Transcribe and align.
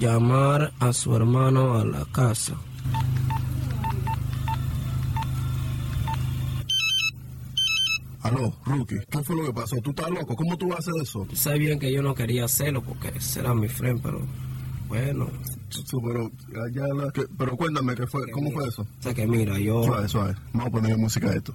llamar 0.00 0.72
a 0.80 0.92
su 0.92 1.14
hermano 1.14 1.78
a 1.78 1.84
la 1.84 2.04
casa. 2.06 2.56
Aló, 8.22 8.54
Rookie, 8.64 8.98
¿qué 9.10 9.22
fue 9.22 9.36
lo 9.36 9.44
que 9.44 9.52
pasó? 9.52 9.76
¿Tú 9.82 9.90
estás 9.90 10.10
loco? 10.10 10.34
¿Cómo 10.36 10.56
tú 10.56 10.72
haces 10.72 10.94
eso? 11.02 11.26
Sé 11.32 11.58
bien 11.58 11.78
que 11.78 11.92
yo 11.92 12.02
no 12.02 12.14
quería 12.14 12.46
hacerlo 12.46 12.82
porque 12.82 13.20
será 13.20 13.54
mi 13.54 13.68
friend, 13.68 14.00
pero 14.02 14.26
bueno. 14.88 15.28
Pero, 16.02 16.30
ya 16.72 17.12
que, 17.12 17.26
pero 17.38 17.56
cuéntame, 17.56 17.94
¿qué 17.94 18.06
fue? 18.06 18.28
¿cómo 18.32 18.50
fue 18.50 18.66
eso? 18.66 18.82
O 18.82 19.02
sea 19.02 19.14
que 19.14 19.26
mira, 19.26 19.58
yo... 19.58 19.84
Suave, 19.84 20.08
suave, 20.08 20.34
vamos 20.52 20.68
a 20.68 20.70
poner 20.70 20.98
música 20.98 21.30
a 21.30 21.34
esto. 21.34 21.54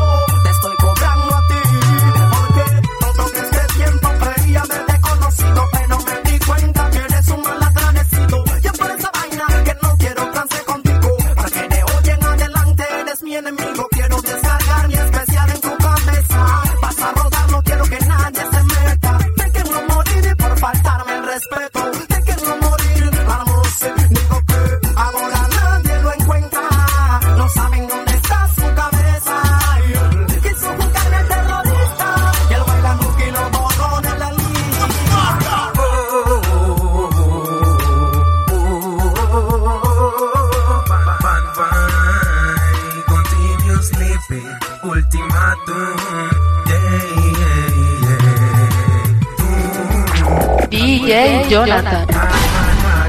Jonathan. 51.51 52.07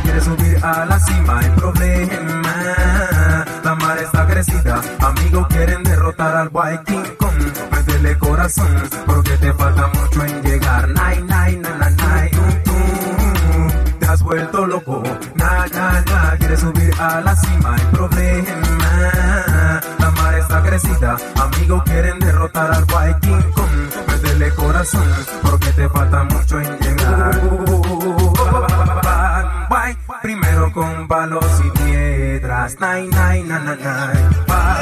Quiere 0.03 0.21
subir 0.21 0.59
a 0.65 0.85
la 0.85 0.99
cima, 0.99 1.41
el 1.45 1.53
problema. 1.53 3.45
La 3.63 3.75
mar 3.77 3.97
está 3.99 4.27
crecida, 4.27 4.81
amigos 4.99 5.47
quieren 5.47 5.85
derrotar 5.85 6.35
al 6.35 6.49
White 6.53 6.83
King 6.87 7.15
Kong. 7.19 7.41
Métele 7.71 8.19
corazón, 8.19 8.67
porque 9.07 9.31
te 9.39 9.53
falta 9.53 9.87
mucho 9.95 10.25
en 10.25 10.43
llegar. 10.43 10.89
Nine, 10.89 11.23
nine, 11.23 11.59
na, 11.59 11.71
na, 11.79 11.91
nine, 11.91 12.31
tú, 12.65 12.73
tú, 12.73 13.99
te 14.01 14.07
has 14.07 14.21
vuelto 14.25 14.67
loco. 14.67 15.05
Na, 15.37 15.69
na, 15.69 16.37
quiere 16.37 16.57
subir 16.57 16.93
a 16.99 17.21
la 17.21 17.37
cima, 17.37 17.77
el 17.77 17.87
problema. 17.97 19.81
La 20.01 20.11
mar 20.11 20.35
está 20.35 20.63
crecida, 20.65 21.17
amigos 21.41 21.83
quieren 21.85 22.19
derrotar 22.19 22.73
al 22.73 22.85
White 22.93 23.21
King 23.21 23.53
Kong. 23.55 24.09
Métele 24.09 24.51
corazón, 24.57 25.09
porque 25.43 25.69
te 25.69 25.89
falta 25.89 26.25
mucho 26.25 26.59
en 26.59 26.65
llegar. 26.65 26.82
palos 31.13 31.61
y 31.63 31.71
piedras. 31.79 32.81
Nay, 32.81 33.07
nay, 33.09 33.43
na, 33.43 33.59
na, 33.59 33.77
na. 33.77 34.82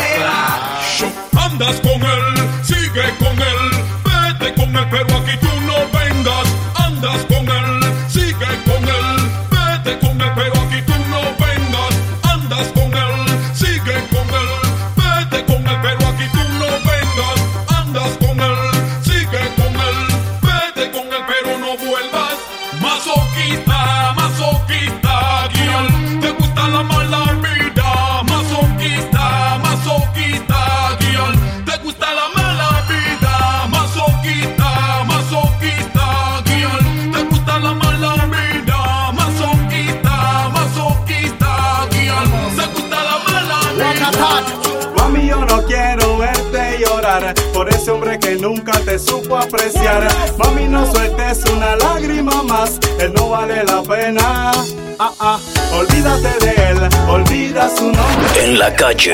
nunca 48.41 48.71
te 48.79 48.97
supo 48.97 49.37
apreciar. 49.37 50.07
Mami, 50.37 50.67
no 50.67 50.91
sueltes 50.91 51.43
una 51.53 51.75
lágrima 51.75 52.43
más, 52.43 52.79
él 52.99 53.13
no 53.15 53.29
vale 53.29 53.63
la 53.63 53.83
pena. 53.83 54.51
Ah, 54.99 55.11
ah, 55.19 55.39
olvídate 55.73 56.45
de 56.45 56.69
él, 56.69 56.89
olvida 57.07 57.69
su 57.75 57.85
nombre. 57.85 58.43
En 58.43 58.59
la 58.59 58.73
calle, 58.75 59.13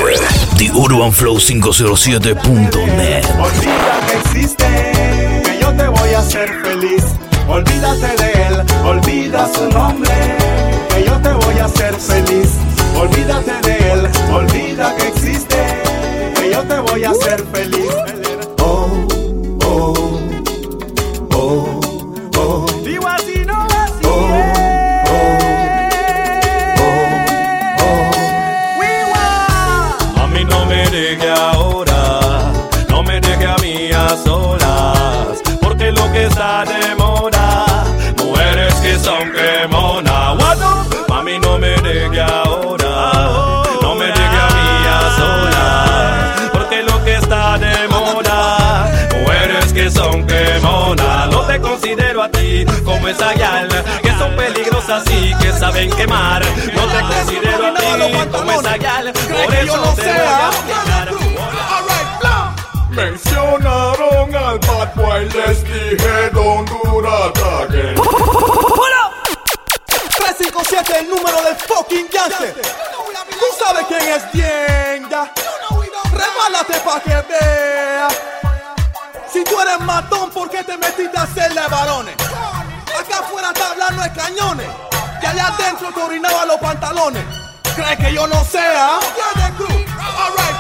The 0.58 0.72
Urban 0.72 1.12
Flow 1.12 1.38
507.net. 1.38 3.26
Olvida 3.40 4.00
que 4.08 4.18
existe, 4.18 4.66
que 5.44 5.60
yo 5.62 5.74
te 5.74 5.88
voy 5.88 6.14
a 6.14 6.20
hacer 6.20 6.50
feliz. 6.64 7.04
Olvídate 7.48 8.24
de 8.24 8.32
él, 8.48 8.64
olvida 8.86 9.50
su 9.54 9.70
nombre, 9.70 10.12
que 10.90 11.06
yo 11.06 11.14
te 11.22 11.32
voy 11.32 11.60
a 11.60 11.66
hacer 11.66 11.94
feliz. 11.96 12.50
Olvídate 12.98 13.52
de 13.62 13.92
él, 13.92 14.08
olvida 14.34 14.96
que 14.96 15.08
existe, 15.08 15.84
que 16.36 16.52
yo 16.52 16.64
te 16.64 16.80
voy 16.80 17.04
a 17.04 17.12
hacer 17.12 17.44
feliz. 17.54 18.17
Esa 53.18 53.34
gal, 53.34 53.68
que 54.02 54.10
son 54.12 54.36
peligrosas 54.36 55.04
y 55.10 55.34
que 55.36 55.52
saben 55.52 55.90
quemar. 55.92 56.46
No 56.74 56.88
te 56.88 57.00
considero 57.02 57.68
a 57.68 57.74
ti 57.74 57.86
como 58.32 58.52
esa 58.52 58.78
gal, 58.78 59.12
por 59.14 59.56
eso 59.56 59.78
no 59.78 59.94
te 59.94 60.04
voy 60.04 60.12
a. 60.12 60.52
Mencionaron 62.90 64.36
al 64.36 64.60
bad 64.60 64.96
boy, 64.96 65.30
les 65.30 65.64
dije 65.64 66.30
don't 66.34 66.70
do 66.70 67.02
that 67.02 67.38
again. 67.64 67.96
357 70.18 71.00
el 71.00 71.10
número 71.10 71.42
del 71.44 71.56
fucking 71.56 72.08
gangster. 72.12 72.54
Tú 73.30 73.46
sabes 73.60 73.86
quién 73.88 74.02
es 74.02 74.32
bien, 74.32 75.10
ya. 75.10 75.32
Remálate 76.12 76.80
pa' 76.80 77.00
que 77.02 77.22
vea. 77.30 78.08
Si 79.32 79.44
tú 79.44 79.60
eres 79.60 79.80
matón, 79.82 80.32
¿por 80.32 80.50
qué 80.50 80.64
te 80.64 80.78
metiste 80.78 81.18
a 81.18 81.24
hacerle 81.24 81.62
varones? 81.70 82.16
Acá 83.00 83.20
afuera 83.20 83.50
está 83.54 83.72
hablando 83.72 84.02
de 84.02 84.12
cañones. 84.14 84.68
Y 85.22 85.26
allá 85.26 85.48
adentro 85.48 85.92
te 85.94 86.02
orinaba 86.02 86.46
los 86.46 86.58
pantalones. 86.58 87.24
¿Crees 87.76 87.98
que 87.98 88.14
yo 88.14 88.28
no 88.28 88.44
sea? 88.44 89.00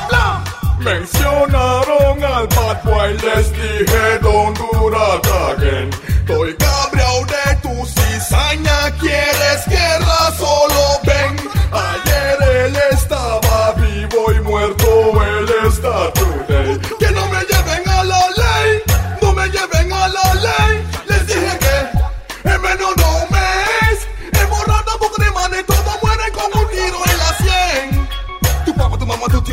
Blam. 0.09 0.43
Mencionaron 0.79 2.23
al 2.23 2.47
bad 2.47 2.83
boy, 2.83 3.13
les 3.17 3.51
dije 3.51 4.19
don't 4.21 4.57
do 4.57 4.91
that 4.91 5.57
again. 5.57 5.89
Estoy 6.19 6.55
cabreado 6.55 7.25
de 7.25 7.55
tu 7.63 7.85
cizaña, 7.85 8.91
quieres 8.99 9.65
guerra, 9.67 10.31
solo 10.37 10.99
ven. 11.03 11.35
Ayer 11.71 12.37
él 12.65 12.77
estaba 12.91 13.73
vivo 13.73 14.31
y 14.31 14.39
muerto, 14.41 14.86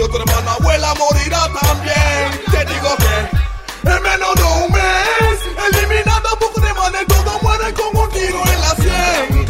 mamá, 0.05 0.09
tu 0.09 0.09
tu 0.09 0.17
hermana, 0.19 0.53
abuela 0.53 0.95
morirá 0.95 1.49
también. 1.61 2.41
Te 2.51 2.65
digo 2.73 2.97
que 2.97 3.91
en 3.91 4.03
menos 4.03 4.35
de 4.35 4.43
un 4.43 4.73
mes, 4.73 5.39
eliminada 5.73 6.31
porque 6.41 6.73
manes 6.75 7.07
todos 7.07 7.43
mueren 7.43 7.75
con 7.75 7.97
un 7.97 8.11
tiro 8.11 8.43
en 8.47 8.61
la 8.61 8.75
sien. 8.77 9.47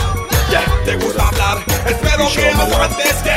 Ya, 0.51 0.65
te 0.85 0.97
gusta 0.97 1.29
hablar, 1.29 1.59
espero 1.87 2.29
que 2.33 2.49
aguantes 2.49 3.15
que. 3.23 3.35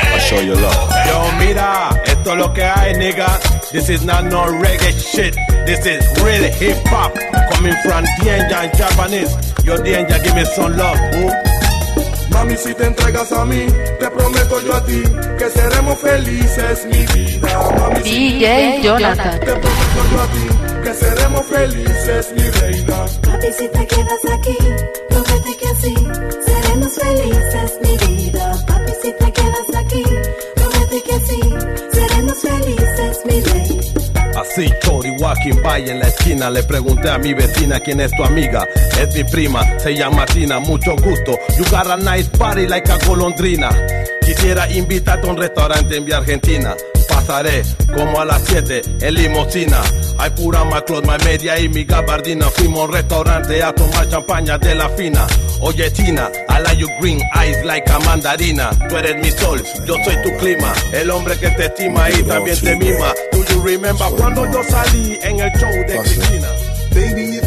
Yo, 1.08 1.32
mira, 1.40 1.90
esto 2.06 2.32
es 2.32 2.38
lo 2.38 2.54
que 2.54 2.64
hay, 2.64 2.94
nigga. 2.96 3.40
This 3.72 3.90
is 3.90 4.04
not 4.04 4.26
no 4.26 4.46
reggae 4.46 4.92
shit. 4.94 5.36
This 5.66 5.86
is 5.86 6.04
real 6.24 6.52
hip 6.54 6.78
hop. 6.88 7.14
Coming 7.52 7.76
from 7.84 8.06
Danger 8.24 8.72
Japanese. 8.78 9.36
Yo, 9.64 9.78
Danger, 9.78 10.20
give 10.24 10.36
me 10.36 10.46
some 10.46 10.76
love, 10.78 11.00
boo. 11.12 11.47
Mami, 12.32 12.56
si 12.58 12.74
te 12.74 12.86
entregas 12.86 13.32
a 13.32 13.46
mí, 13.46 13.66
te 14.00 14.10
prometo 14.10 14.62
yo 14.62 14.76
a 14.76 14.86
ti 14.86 15.04
que 15.38 15.50
seremos 15.50 15.98
felices, 16.00 16.86
mi 16.86 17.06
vida. 17.14 17.72
Mami, 17.80 18.04
si 18.04 18.10
DJ 18.10 18.40
te 18.40 18.76
entregas, 18.76 18.84
Jonathan. 18.84 19.40
Te 19.40 19.46
prometo 19.46 20.02
yo 20.12 20.22
a 20.22 20.28
ti 20.28 20.68
que 20.84 20.94
seremos 20.94 21.46
felices, 21.46 22.34
mi 22.36 22.50
reina. 22.50 23.06
Papi, 23.22 23.48
si 23.58 23.68
te 23.68 23.88
quedas 23.88 24.26
aquí, 24.34 24.58
promete 25.10 25.58
que 25.58 25.68
así 25.68 25.96
seremos 26.46 26.94
felices, 26.94 27.80
mi 27.84 27.98
vida. 27.98 28.66
Papi, 28.68 28.92
si 29.02 29.12
te 29.12 29.32
quedas 29.32 29.70
aquí, 29.70 29.77
Así, 34.58 34.74
Tori 34.82 35.12
walking 35.20 35.62
by 35.62 35.88
en 35.88 36.00
la 36.00 36.08
esquina. 36.08 36.50
Le 36.50 36.64
pregunté 36.64 37.12
a 37.12 37.20
mi 37.20 37.32
vecina 37.32 37.80
quién 37.80 38.02
es 38.02 38.12
tu 38.14 38.24
amiga. 38.24 38.68
Es 39.00 39.14
mi 39.14 39.24
prima, 39.24 39.62
se 39.78 39.96
llama 39.96 40.26
Tina. 40.26 40.60
Mucho 40.60 40.96
gusto. 40.96 41.38
You 41.56 41.64
got 41.70 41.86
a 41.86 41.98
nice 41.98 42.28
party 42.28 42.66
like 42.66 42.92
a 42.92 42.98
golondrina. 43.06 43.70
Quisiera 44.20 44.68
invitarte 44.72 45.28
a 45.28 45.30
un 45.30 45.38
restaurante 45.38 45.98
en 45.98 46.06
mi 46.06 46.12
Argentina. 46.12 46.76
Como 47.28 48.22
a 48.22 48.26
las 48.26 48.42
7 48.46 48.82
en 49.02 49.14
limosina. 49.14 49.82
Hay 50.18 50.30
pura 50.30 50.64
maclos, 50.64 51.04
my 51.04 51.18
media 51.26 51.60
y 51.60 51.68
mi 51.68 51.84
gabardina. 51.84 52.50
Fuimos 52.50 52.80
a 52.80 52.84
un 52.86 52.94
restaurante 52.94 53.62
a 53.62 53.74
tomar 53.74 54.08
champaña 54.08 54.58
de 54.58 54.74
la 54.74 54.88
fina. 54.90 55.28
Oye, 55.60 55.92
Tina, 55.92 56.30
I 56.50 56.62
like 56.62 56.80
your 56.80 56.90
green 57.02 57.22
eyes 57.36 57.66
like 57.66 57.92
a 57.92 58.00
mandarina. 58.00 58.70
Tú 58.88 58.96
eres 58.96 59.18
mi 59.18 59.30
sol, 59.32 59.62
yo 59.86 59.96
soy 60.06 60.16
tu 60.24 60.38
clima. 60.38 60.74
El 60.94 61.12
hombre 61.12 61.38
que 61.38 61.50
te 61.50 61.66
estima 61.66 62.10
y 62.10 62.24
también 62.24 62.58
te 62.62 62.76
mima. 62.78 63.14
Do 63.34 63.44
you 63.44 63.62
remember 63.62 64.08
cuando 64.18 64.46
yo 64.50 64.64
salí 64.64 65.20
en 65.22 65.42
el 65.42 65.52
show 65.60 65.72
de 65.86 65.98
Cristina? 65.98 66.48
Baby, 66.92 67.36
you 67.36 67.47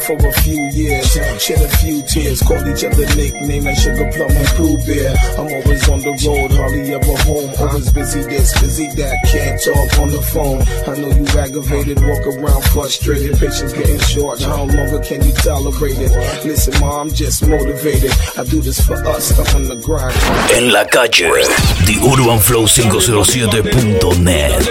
For 0.00 0.16
a 0.16 0.32
few 0.42 0.60
years, 0.72 1.12
shed 1.12 1.60
a 1.60 1.68
few 1.78 2.02
tears, 2.02 2.42
called 2.42 2.66
each 2.66 2.84
other 2.84 3.06
nicknames 3.16 3.64
like 3.64 3.76
Sugar 3.76 4.10
Plum 4.12 4.30
and 4.30 4.48
Pooh 4.56 4.78
Bear. 4.86 5.14
I'm 5.36 5.48
always 5.52 5.88
on 5.88 6.00
the 6.00 6.12
road, 6.26 6.50
hardly 6.52 6.92
ever 6.94 7.16
home. 7.28 7.50
Always 7.60 7.92
busy 7.92 8.22
this, 8.22 8.58
busy 8.60 8.88
that, 8.96 9.16
can't 9.28 9.60
talk 9.62 9.98
on 10.00 10.10
the 10.10 10.22
phone. 10.22 10.62
I 10.88 10.96
know 10.98 11.10
you 11.12 11.26
aggravated, 11.38 12.00
walk 12.02 12.26
around 12.26 12.64
frustrated, 12.72 13.38
patience 13.38 13.72
getting 13.72 13.98
short. 14.00 14.40
How 14.42 14.64
longer 14.64 15.00
can 15.00 15.22
you 15.22 15.32
tolerate 15.32 15.98
it? 15.98 16.12
Listen, 16.44 16.80
ma, 16.80 17.00
I'm 17.00 17.10
just 17.12 17.46
motivated. 17.46 18.12
I 18.36 18.44
do 18.44 18.60
this 18.60 18.80
for 18.80 18.96
us, 19.06 19.38
I'm 19.38 19.46
on 19.56 19.68
the 19.68 19.76
grind. 19.76 20.16
En 20.54 20.72
la 20.72 20.84
calle, 20.84 21.44
The 21.86 21.96
Urban 22.02 22.38
Flow 22.38 22.66
507.net. 22.66 24.62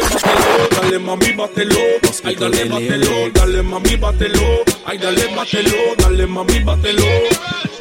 Dale 0.82 1.00
mami, 1.00 1.34
bátelo, 1.34 2.00
ay 2.24 2.36
dale, 2.36 2.66
bátelo, 2.70 3.30
dale 3.34 3.62
mami, 3.64 3.98
bátelo, 3.98 4.64
ay 4.90 4.98
dale, 4.98 5.36
bátelo, 5.36 5.96
dale 5.98 6.26
mami, 6.26 6.60
bátelo. 6.64 7.06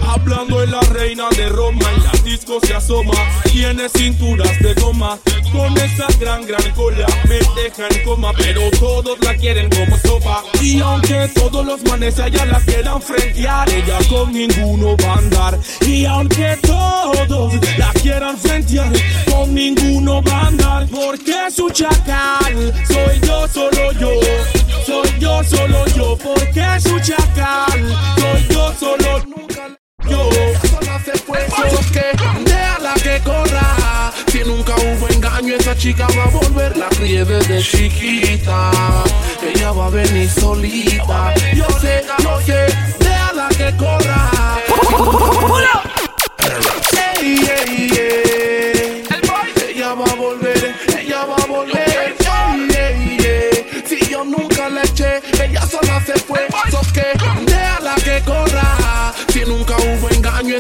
Hablando 0.07 0.61
de 0.61 0.67
la 0.67 0.81
reina 0.81 1.29
de 1.37 1.49
Roma, 1.49 1.91
en 1.95 2.05
las 2.05 2.25
discos 2.25 2.63
se 2.67 2.75
asoma, 2.75 3.15
tiene 3.45 3.89
cinturas 3.89 4.59
de 4.61 4.75
goma, 4.75 5.19
con 5.53 5.77
esa 5.79 6.07
gran, 6.19 6.47
gran 6.47 6.71
cola, 6.75 7.07
me 7.29 7.39
deja 7.61 7.89
en 7.91 8.05
coma, 8.05 8.33
pero 8.37 8.71
todos 8.79 9.19
la 9.21 9.35
quieren 9.35 9.69
como 9.71 9.97
sopa. 9.99 10.45
Y 10.61 10.81
aunque 10.81 11.29
todos 11.35 11.65
los 11.65 11.83
manes 11.85 12.19
allá 12.19 12.45
la 12.47 12.61
quieran 12.61 13.01
frentear, 13.01 13.69
ella 13.71 13.99
con 14.09 14.33
ninguno 14.33 14.97
va 15.03 15.15
a 15.15 15.19
andar. 15.19 15.59
Y 15.87 16.05
aunque 16.05 16.59
todos 16.63 17.55
la 17.79 17.88
chica 35.79 36.07
va 36.17 36.25
a 36.25 36.29
volver. 36.29 36.77
La 36.77 36.89
crié 36.89 37.25
desde 37.25 37.63
chiquita. 37.63 38.71
Ella 39.43 39.73
va 39.73 39.87
a 39.87 39.91
venir 39.91 40.29
solita. 40.29 41.33
Yo 41.55 41.67
sé, 41.81 42.05
yo 42.23 42.41
sé, 42.45 42.67
déjala 42.99 43.49
que 43.57 43.77
corra. 43.77 44.31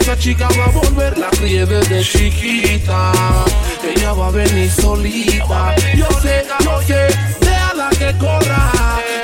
Esa 0.08 0.16
chica 0.16 0.48
va 0.56 0.64
a 0.64 0.70
volver. 0.70 1.18
La 1.18 1.28
crié 1.28 1.66
desde 1.66 2.02
chiquita. 2.02 3.12
Ella 3.84 4.12
va 4.12 4.28
a 4.28 4.30
venir 4.30 4.70
solita. 4.70 5.74
Yo 5.94 6.08
sé, 6.22 6.46
yo 6.64 6.80
sé, 6.82 7.08
déjala 7.40 7.90
que 7.90 8.16
corra. 8.16 8.72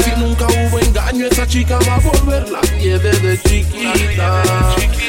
Si 0.05 0.11
nunca 0.21 0.47
hubo 0.47 0.79
engaño, 0.79 1.27
esa 1.27 1.47
chica 1.47 1.79
va 1.89 1.95
a 1.95 2.01
volver. 2.01 2.51
La 2.51 2.61
crié 2.61 2.99
desde 2.99 3.41
chiquita. 3.43 4.43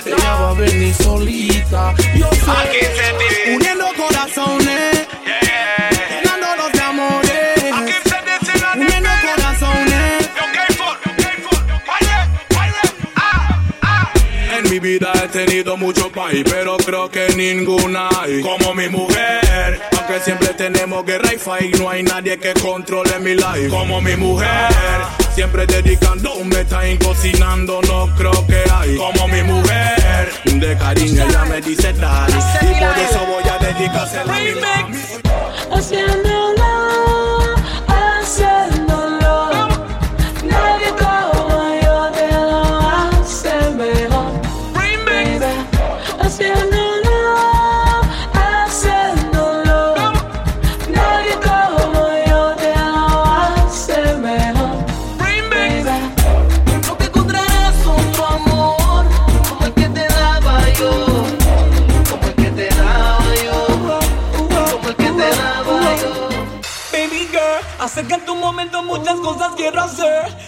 Ella 0.06 0.36
va 0.40 0.50
a 0.52 0.54
venir 0.54 0.94
solita. 0.94 1.94
Yo 2.16 2.30
sé. 2.32 3.54
Uniendo 3.54 3.86
corazones, 3.98 5.05
En 14.76 14.82
mi 14.82 14.90
vida 14.90 15.14
he 15.24 15.28
tenido 15.30 15.78
mucho 15.78 16.12
país, 16.12 16.44
pero 16.44 16.76
creo 16.76 17.10
que 17.10 17.30
ninguna 17.38 18.10
hay 18.20 18.42
como 18.42 18.74
mi 18.74 18.90
mujer. 18.90 19.80
Aunque 19.98 20.20
siempre 20.20 20.50
tenemos 20.50 21.06
guerra 21.06 21.34
y 21.34 21.38
fight, 21.38 21.78
no 21.78 21.90
hay 21.90 22.04
nadie 22.04 22.38
que 22.38 22.54
controle 22.56 23.18
mi 23.20 23.36
life 23.36 23.70
como 23.70 24.02
mi 24.02 24.18
mujer. 24.18 24.50
Siempre 25.34 25.66
dedicando 25.66 26.34
un 26.34 26.50
time 26.50 27.00
cocinando, 27.00 27.82
no 27.84 28.14
creo 28.18 28.46
que 28.48 28.64
hay 28.70 28.98
como 28.98 29.30
mi 29.30 29.44
mujer. 29.44 30.34
De 30.44 30.78
cariño 30.78 31.24
ella 31.26 31.46
me 31.46 31.62
dice 31.62 31.94
dale, 31.94 32.36
y 32.36 32.74
por 32.78 32.98
eso 33.00 33.26
voy 33.28 33.50
a 33.50 33.58
dedicársela 33.60 34.36
a 34.36 34.40
mi 34.40 34.52
mami. 34.56 34.98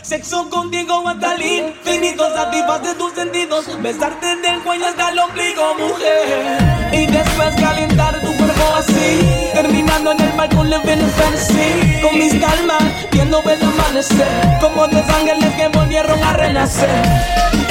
Sexo 0.08 0.50
contigo 0.50 1.06
hasta 1.06 1.36
el 1.36 1.42
infinito, 1.42 2.34
satisface 2.34 2.96
tus 2.96 3.12
sentidos. 3.12 3.66
Besarte 3.82 4.38
del 4.38 4.62
cuello 4.62 4.86
hasta 4.86 5.10
el 5.10 5.20
ombligo, 5.20 5.76
mujer. 5.76 6.94
Y 6.94 7.08
después 7.08 7.54
calentar 7.56 8.18
tu 8.22 8.34
cuerpo 8.38 8.64
así. 8.78 9.52
Terminando 9.54 10.14
en 10.14 10.22
el 10.22 10.32
balcón, 10.32 10.68
in 10.68 11.12
fantasy. 11.12 12.02
Con 12.02 12.18
mis 12.18 12.34
calmas, 12.36 12.84
viendo 13.12 13.42
el 13.42 13.62
amanecer. 13.62 14.60
Como 14.62 14.88
dos 14.88 15.10
ángeles 15.10 15.54
que 15.56 15.68
volvieron 15.78 16.24
a 16.24 16.34
renacer. 16.38 17.67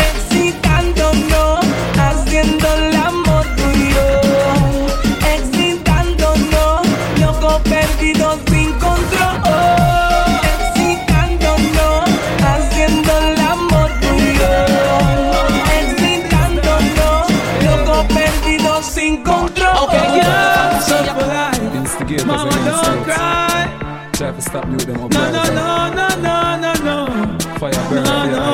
Stop 24.57 24.71
you 24.71 24.79
them 24.79 25.05
up 25.05 25.11
No, 25.13 25.33
no, 25.33 25.43
no, 25.53 25.69
no, 25.93 26.09
no, 26.25 26.57
no, 26.65 26.73
no. 26.89 27.39
Fire 27.59 27.73
burn 27.91 28.05
No, 28.05 28.13
up 28.13 28.27
your 28.27 28.37
no. 28.37 28.45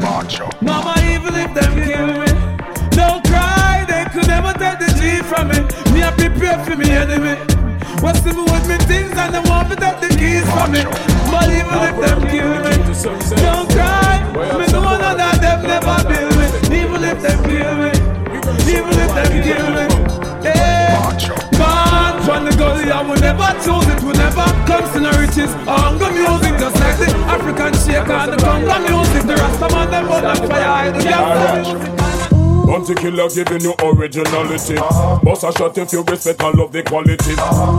heart, 0.00 0.32
you 0.32 0.38
know. 0.38 0.50
Mama, 0.62 0.94
even 1.10 1.34
if 1.34 1.50
them 1.54 1.72
kill 1.74 2.06
me, 2.22 2.30
don't 2.94 3.22
cry. 3.26 3.84
They 3.88 4.04
could 4.12 4.28
never 4.28 4.52
take 4.54 4.78
the 4.78 4.90
G 4.98 5.22
from 5.26 5.48
me. 5.48 5.58
Me, 5.92 6.02
I 6.04 6.10
prepare 6.12 6.58
for 6.64 6.76
me 6.76 6.90
enemy. 6.90 7.34
What's 8.00 8.20
the 8.20 8.32
move 8.32 8.50
with 8.52 8.68
me 8.68 8.76
things 8.86 9.10
and 9.18 9.34
they 9.34 9.42
want 9.50 9.70
me 9.70 9.76
take 9.76 9.98
the 10.00 10.08
keys 10.20 10.46
from 10.54 10.70
me. 10.70 10.82
But 11.32 11.48
even 11.50 11.78
if 11.88 11.96
them 12.04 12.20
kill 12.30 12.54
me, 12.62 12.74
don't 13.42 13.68
cry. 13.74 14.22
Me 14.58 14.66
know 14.72 14.96
none 15.02 15.20
of 15.20 15.40
them 15.40 15.62
never 15.62 15.98
build 16.06 16.32
me. 16.38 16.46
Even 16.78 17.02
if 17.10 17.18
them 17.22 17.38
kill 17.50 17.74
me, 17.82 17.90
even 18.70 18.94
if 19.02 19.10
them 19.18 19.42
kill 19.42 19.70
me. 19.74 19.85
Will 23.16 23.22
never 23.22 23.48
choose 23.64 23.88
it. 23.88 24.02
Will 24.02 24.14
never 24.14 24.44
come 24.66 24.92
to 24.92 25.00
the 25.00 25.12
riches. 25.18 25.52
Hunger 25.64 26.10
music, 26.12 26.58
just 26.58 26.76
like 26.76 26.98
the 26.98 27.08
African 27.26 27.72
shake 27.74 28.08
and 28.08 28.32
the 28.32 28.36
conga 28.36 28.76
music. 28.88 29.22
The 29.26 29.34
Rasta 29.34 29.68
man, 29.74 29.90
them 29.90 30.06
burn 30.06 30.24
on 30.24 30.36
fire. 30.48 30.92
The 30.92 30.98
gangsta 31.00 32.15
Bounty 32.66 32.94
killer 32.94 33.28
giving 33.30 33.62
you 33.62 33.74
originality. 33.78 34.74
Boss 35.22 35.44
a 35.44 35.52
shot 35.52 35.78
if 35.78 35.92
you 35.92 36.02
respect 36.02 36.42
and 36.42 36.58
love 36.58 36.72
the 36.72 36.82
quality. 36.82 37.34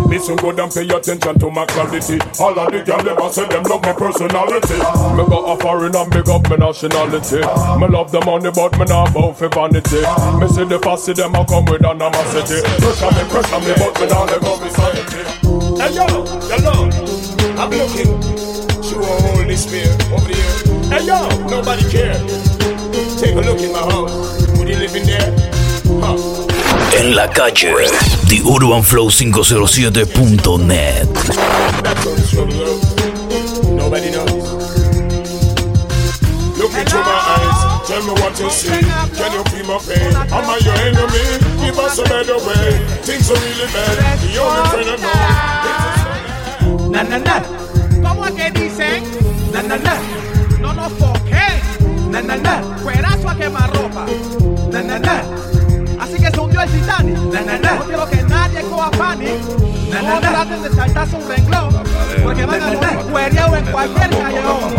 Listen 0.07 0.37
good 0.37 0.59
and 0.59 0.71
pay 0.71 0.87
attention 0.87 1.37
to 1.39 1.51
my 1.51 1.65
clarity. 1.67 2.17
All 2.39 2.57
of 2.57 2.71
the 2.71 2.79
girl 2.87 3.03
never 3.03 3.29
say 3.29 3.45
them 3.47 3.63
love 3.63 3.83
my 3.83 3.91
personality. 3.91 4.79
Me 5.19 5.23
go 5.27 5.43
a 5.43 5.57
foreign 5.59 5.95
and 5.95 6.09
big 6.09 6.29
up 6.29 6.49
my 6.49 6.55
nationality. 6.55 7.43
Me 7.77 7.87
love 7.91 8.11
the 8.15 8.23
money 8.23 8.49
but 8.55 8.71
me 8.79 8.85
not 8.87 9.13
bow 9.13 9.33
for 9.33 9.49
vanity. 9.51 10.01
Me 10.39 10.47
see 10.47 10.63
the 10.63 10.79
fussy 10.79 11.11
them 11.11 11.35
a 11.35 11.43
come 11.43 11.65
with 11.65 11.83
animosity. 11.83 12.63
Pressure 12.79 13.11
me, 13.11 13.23
pressure 13.27 13.59
me 13.59 13.73
but 13.75 13.93
me 13.99 14.07
not 14.07 14.31
me 14.63 14.69
sanity. 14.71 15.21
Hey 15.83 15.91
yo, 15.99 16.07
the 16.47 16.57
Lord, 16.63 16.95
I'm 17.59 17.69
looking 17.75 18.15
through 18.81 19.03
a 19.03 19.15
Holy 19.35 19.55
Spirit 19.59 19.99
over 20.15 20.31
here. 20.31 20.55
Hey 20.87 21.03
yo, 21.05 21.27
nobody 21.51 21.83
care. 21.91 22.15
Take 23.19 23.35
a 23.35 23.41
look 23.43 23.59
in 23.59 23.73
my 23.73 23.83
house. 23.83 24.46
En 26.99 27.15
la 27.15 27.27
calle, 27.29 27.73
TheUrbanFlow507.net. 28.27 31.07
That's 31.83 32.05
all 32.05 32.15
the 32.15 32.27
trouble, 32.27 32.53
love. 32.53 32.81
Nobody 33.77 34.11
knows. 34.11 34.29
Look 36.57 36.73
into 36.75 36.97
my 36.97 37.19
eyes, 37.31 37.87
tell 37.87 38.03
me 38.03 38.11
what 38.19 38.37
you 38.39 38.49
see. 38.49 38.67
Can 39.15 39.31
you 39.31 39.43
feel 39.45 39.65
my 39.67 39.77
pain? 39.87 40.13
Am 40.13 40.49
I 40.49 40.57
your 40.65 40.75
enemy? 40.75 41.23
Give 41.63 41.79
us 41.79 41.97
a 41.99 42.03
better 42.03 42.35
way. 42.37 42.79
Things 43.03 43.31
are 43.31 43.39
really 43.39 43.67
bad. 43.71 44.19
The 44.19 44.37
only 44.41 44.69
friend 44.69 44.89
I 44.89 44.91
know. 46.61 46.89
Na 46.89 47.03
na 47.03 47.17
na. 47.19 47.41
¿Cómo 48.03 48.25
que 48.35 48.51
dicen? 48.51 49.03
Na 49.53 49.61
na 49.61 49.77
na. 49.77 49.93
No 50.59 50.73
nos 50.73 50.91
foquen. 50.99 51.61
Na 52.11 52.21
na 52.21 52.35
na. 52.35 52.61
Cuerazo 52.83 53.29
a 53.29 53.35
quemarropa. 53.35 54.05
Na 54.77 54.83
na 54.83 54.99
na. 54.99 55.23
Así 55.99 56.21
que 56.21 56.29
se 56.29 56.39
hundió 56.39 56.61
el 56.61 56.69
Titanic. 56.69 57.17
Na 57.33 57.41
na 57.41 57.57
na. 57.57 57.75
No 57.77 57.85
quiero 57.85 58.07
que 58.07 58.21
nadie 58.23 58.61
coja 58.61 58.91
panic. 58.91 59.41
No 60.03 60.19
traten 60.19 60.61
de 60.61 60.69
saltarse 60.69 61.15
un 61.15 61.27
renglón. 61.27 61.83
Porque 62.23 62.45
van 62.45 62.61
a 62.61 62.67
morir 62.67 62.97
cuereado 63.11 63.55
en 63.55 63.65
cualquier 63.65 64.09
callejón. 64.11 64.75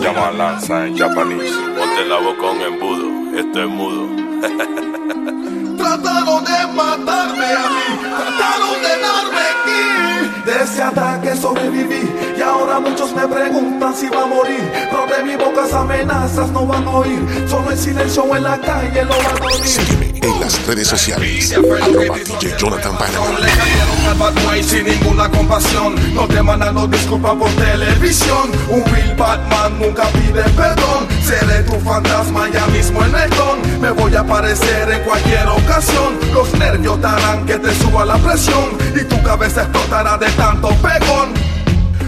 Llama 0.00 0.30
lanza 0.30 0.86
en 0.86 0.96
japonés. 0.96 1.52
Ponte 1.52 2.04
la 2.06 2.16
boca 2.16 2.50
en 2.52 2.62
embudo, 2.72 3.38
esto 3.38 3.62
es 3.62 3.68
mudo. 3.68 4.08
Trataron 5.76 6.44
de 6.44 6.66
matarme 6.74 7.44
a 7.44 7.68
mí, 7.68 7.98
trataron 8.00 8.82
de. 8.82 9.07
De 10.48 10.62
ese 10.62 10.82
ataque 10.82 11.36
sobreviví 11.36 12.10
y 12.38 12.40
ahora 12.40 12.80
muchos 12.80 13.14
me 13.14 13.28
preguntan 13.28 13.94
si 13.94 14.08
va 14.08 14.22
a 14.22 14.26
morir. 14.26 14.72
Pero 14.90 15.06
de 15.06 15.22
mi 15.22 15.36
boca 15.36 15.66
esas 15.66 15.82
amenazas 15.82 16.50
no 16.52 16.66
van 16.66 16.84
a 16.84 16.90
oír. 16.90 17.20
Solo 17.46 17.70
el 17.70 17.76
silencio 17.76 18.34
en 18.34 18.44
la 18.44 18.58
calle 18.58 19.04
lo 19.04 19.10
van 19.10 19.42
a 19.42 19.44
oír. 19.44 20.07
En 20.22 20.40
las 20.40 20.66
redes 20.66 20.88
sociales. 20.88 21.52
Arroba 21.52 22.18
DJ 22.18 22.56
Jonathan. 22.58 22.92
Le 23.40 24.08
al 24.08 24.18
bad 24.18 24.34
boy 24.44 24.62
sin 24.62 24.84
ninguna 24.84 25.28
compasión. 25.30 25.94
No 26.14 26.26
te 26.26 26.42
mandan 26.42 26.74
los 26.74 26.90
disculpas 26.90 27.34
por 27.34 27.50
televisión. 27.52 28.50
Un 28.68 28.84
real 28.86 29.14
Batman 29.16 29.78
nunca 29.78 30.04
pide 30.08 30.42
perdón. 30.56 31.06
Seré 31.24 31.62
tu 31.62 31.78
fantasma 31.80 32.48
ya 32.50 32.66
mismo 32.68 33.04
en 33.04 33.14
el 33.14 33.30
don. 33.30 33.80
Me 33.80 33.90
voy 33.90 34.14
a 34.14 34.20
aparecer 34.20 34.90
en 34.90 35.02
cualquier 35.02 35.46
ocasión. 35.48 36.18
Los 36.32 36.52
nervios 36.54 36.98
presión 38.18 38.76
y 38.94 39.04
tu 39.04 39.20
cabeza 39.22 39.62
explotará 39.62 40.16
de 40.18 40.30
tanto 40.32 40.68
pegón. 40.82 41.32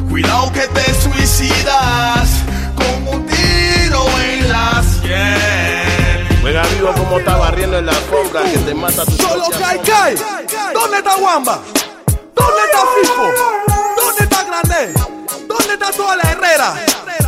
Cuidado 0.08 0.52
que 0.52 0.66
te 0.68 0.94
suicidas 0.94 2.28
con 2.74 3.14
un 3.14 3.26
tiro 3.26 4.04
en 4.20 4.48
las 4.48 4.86
sien. 5.02 5.89
Juega 6.50 6.66
vivo 6.74 6.90
como 6.94 7.20
está 7.20 7.36
barriendo 7.36 7.78
en 7.78 7.86
la 7.86 7.92
alfombra 7.92 8.42
que 8.42 8.58
te 8.58 8.74
mata 8.74 9.04
tu 9.04 9.12
Solo 9.12 9.44
Kai. 9.50 9.78
Kai. 9.82 10.16
¿Dónde 10.74 10.96
está 10.96 11.16
Wamba? 11.16 11.60
¿Dónde 12.34 12.60
está 12.64 12.80
Fico? 13.00 13.22
¿Dónde 13.96 14.24
está 14.24 14.42
Grande? 14.42 14.92
¿Dónde 15.46 15.74
está 15.74 15.92
toda 15.92 16.16
la 16.16 16.24
Herrera? 16.24 16.74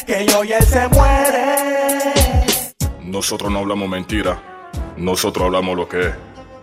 Que 0.06 0.26
yo 0.26 0.44
y 0.44 0.52
él 0.52 0.64
se 0.64 0.88
muere. 0.88 2.12
Nosotros 3.02 3.50
no 3.50 3.60
hablamos 3.60 3.88
mentira, 3.88 4.40
nosotros 4.96 5.46
hablamos 5.46 5.76
lo 5.76 5.88
que 5.88 6.00
es. 6.00 6.14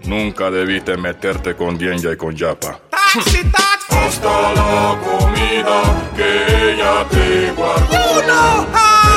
Nunca 0.04 0.52
debiste 0.52 0.96
meterte 0.98 1.56
con 1.56 1.78
Dienja 1.78 2.12
y 2.12 2.18
con 2.18 2.36
Yapa. 2.36 2.80
Hasta 3.90 4.54
la 4.54 4.98
comida 5.04 5.82
que 6.16 6.74
ella 6.74 7.06
te 7.10 7.52
guardó. 7.52 7.96
Uno, 8.20 8.68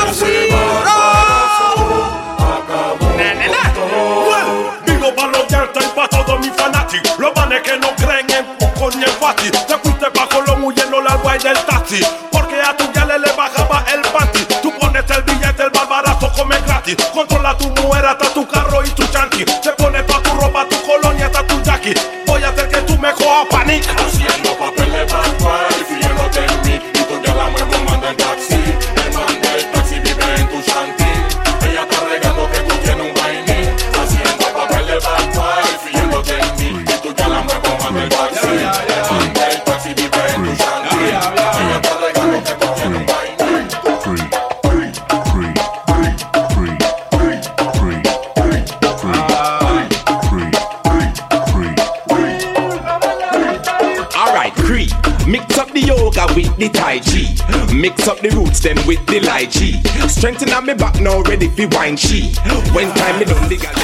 Ese 0.09 0.47
Digo 4.85 5.15
pa' 5.15 5.27
los 5.27 5.47
yertas 5.47 5.85
y 5.85 5.95
pa' 5.95 6.07
todos 6.07 6.39
mis 6.39 6.51
fanáticos 6.51 7.19
Los 7.19 7.35
manes 7.35 7.61
que 7.61 7.77
no 7.77 7.95
creen 7.95 8.29
en 8.31 8.45
poco 8.57 8.89
ni 8.97 9.03
en 9.03 9.11
fácil 9.11 9.51
Te 9.51 9.77
fuiste 9.77 10.07
bajo 10.13 10.41
lo 10.41 10.65
huyendo 10.65 11.01
la 11.01 11.15
guay 11.15 11.39
del 11.39 11.57
taxi 11.65 12.01
Controla 17.13 17.57
tu 17.57 17.69
mujer 17.69 18.05
hasta 18.05 18.33
tu 18.33 18.47
carro 18.47 18.83
y 18.83 18.89
tu 18.89 19.05
chanqui. 19.07 19.45
Te 19.45 19.71
pones 19.73 20.05
toda 20.05 20.21
tu 20.23 20.31
ropa, 20.31 20.67
tu 20.69 20.75
colonia 20.81 21.25
hasta 21.27 21.45
tu 21.45 21.61
jackie 21.61 21.93
Voy 22.25 22.43
a 22.43 22.49
hacer 22.49 22.69
que 22.69 22.81
tú 22.81 22.97
me 22.97 23.11
cojas 23.13 23.47
pánico 23.49 23.87
Haciendo 23.97 24.57
papeles 24.57 25.11
bad 25.11 25.88
Mix 57.99 58.07
up 58.07 58.23
the 58.23 58.31
roots 58.31 58.61
then 58.63 58.79
with 58.87 59.03
the 59.11 59.19
lychee. 59.19 59.75
Strengthen 60.07 60.55
on 60.55 60.65
me 60.65 60.73
back 60.73 61.01
now, 61.03 61.19
ready 61.27 61.51
for 61.51 61.67
wine 61.75 61.97
she. 61.97 62.31
When 62.71 62.87
time 62.95 63.19
me 63.19 63.27
done 63.27 63.43
the 63.51 63.59
gal 63.59 63.75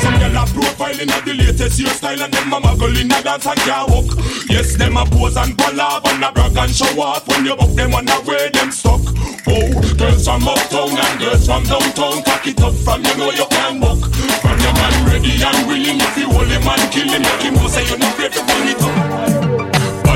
Some 0.00 0.16
gyal 0.16 0.32
a 0.32 0.44
profile 0.48 0.96
inna 0.96 1.20
the 1.20 1.34
latest 1.36 1.76
hairstyle 1.76 2.24
and 2.24 2.32
them 2.32 2.52
a 2.54 2.56
muggle 2.56 2.96
inna 2.96 3.20
dance 3.20 3.44
and 3.44 3.60
can't 3.60 3.84
walk. 3.92 4.16
Yes, 4.48 4.80
them 4.80 4.96
a 4.96 5.04
pose 5.04 5.36
and 5.36 5.52
palav 5.60 6.08
and 6.08 6.24
a 6.24 6.32
brag 6.32 6.56
and 6.56 6.72
show 6.72 6.88
off 7.04 7.28
when 7.28 7.44
you 7.44 7.52
buck 7.54 7.68
them 7.76 7.92
wonder 7.92 8.16
where 8.24 8.48
them 8.48 8.72
stuck. 8.72 9.04
Oh, 9.44 9.68
girls 9.92 10.24
from 10.24 10.48
uptown 10.48 10.96
and 10.96 11.20
girls 11.20 11.44
from 11.44 11.60
downtown, 11.68 12.24
cock 12.24 12.46
it 12.48 12.64
up 12.64 12.72
from 12.80 13.04
you 13.04 13.16
know 13.20 13.28
you 13.28 13.44
can 13.44 13.76
walk. 13.76 14.00
From 14.40 14.56
your 14.56 14.72
man 14.72 14.94
ready 15.04 15.36
and 15.36 15.60
willing, 15.68 16.00
if 16.00 16.16
you 16.16 16.32
hold 16.32 16.48
him 16.48 16.64
and 16.64 16.88
kill 16.88 17.12
him, 17.12 17.20
make 17.20 17.44
him 17.44 17.60
know 17.60 17.68
say 17.68 17.84
you 17.84 18.00
not 18.00 18.08
afraid 18.16 18.32
to 18.32 18.40
bring 18.40 18.72
it 18.72 18.80
up. 18.80 18.99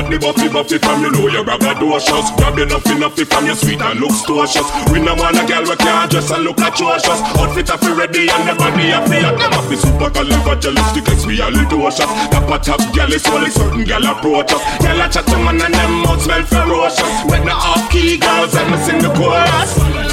Body 0.05 0.19
buffy 0.19 0.47
buffy 0.49 0.77
from 0.77 1.01
you 1.01 1.09
know 1.09 1.25
you 1.33 1.41
braggadocious 1.41 2.29
Grab 2.37 2.59
enough 2.59 2.85
enough 2.85 3.17
from 3.17 3.45
your 3.47 3.55
sweet 3.55 3.81
and 3.81 3.99
looks 3.99 4.21
cautious 4.21 4.61
We 4.93 5.01
no 5.01 5.15
want 5.15 5.33
a 5.33 5.43
girl 5.49 5.65
we 5.65 5.75
can't 5.77 6.11
dress 6.11 6.29
and 6.29 6.43
look 6.43 6.61
atrocious. 6.61 7.25
Outfit 7.41 7.69
a 7.73 7.75
fi 7.75 7.91
ready 7.97 8.29
and 8.29 8.45
the 8.45 8.53
body 8.53 8.93
a 8.93 9.01
fi 9.01 9.25
hot. 9.25 9.33
Them 9.41 9.57
a 9.57 9.61
fi 9.65 9.75
super 9.81 10.13
califragilistic 10.13 11.09
expialidocious 11.09 12.05
Top 12.29 12.45
a 12.53 12.57
top 12.61 12.93
girl 12.93 13.11
is 13.11 13.25
only 13.25 13.49
certain 13.49 13.83
girl 13.83 14.05
approach 14.05 14.53
us. 14.53 14.61
Girl 14.77 15.01
a 15.01 15.09
chat 15.09 15.25
to 15.25 15.37
man 15.41 15.59
and 15.59 15.73
them 15.73 15.91
mouth 16.05 16.21
smell 16.21 16.45
ferocious. 16.45 17.01
When 17.25 17.41
the 17.41 17.53
off 17.57 17.89
key 17.89 18.19
girls 18.19 18.53
and 18.53 18.69
me 18.69 18.77
sing 18.85 19.01
the 19.01 19.09
chorus 19.09 20.04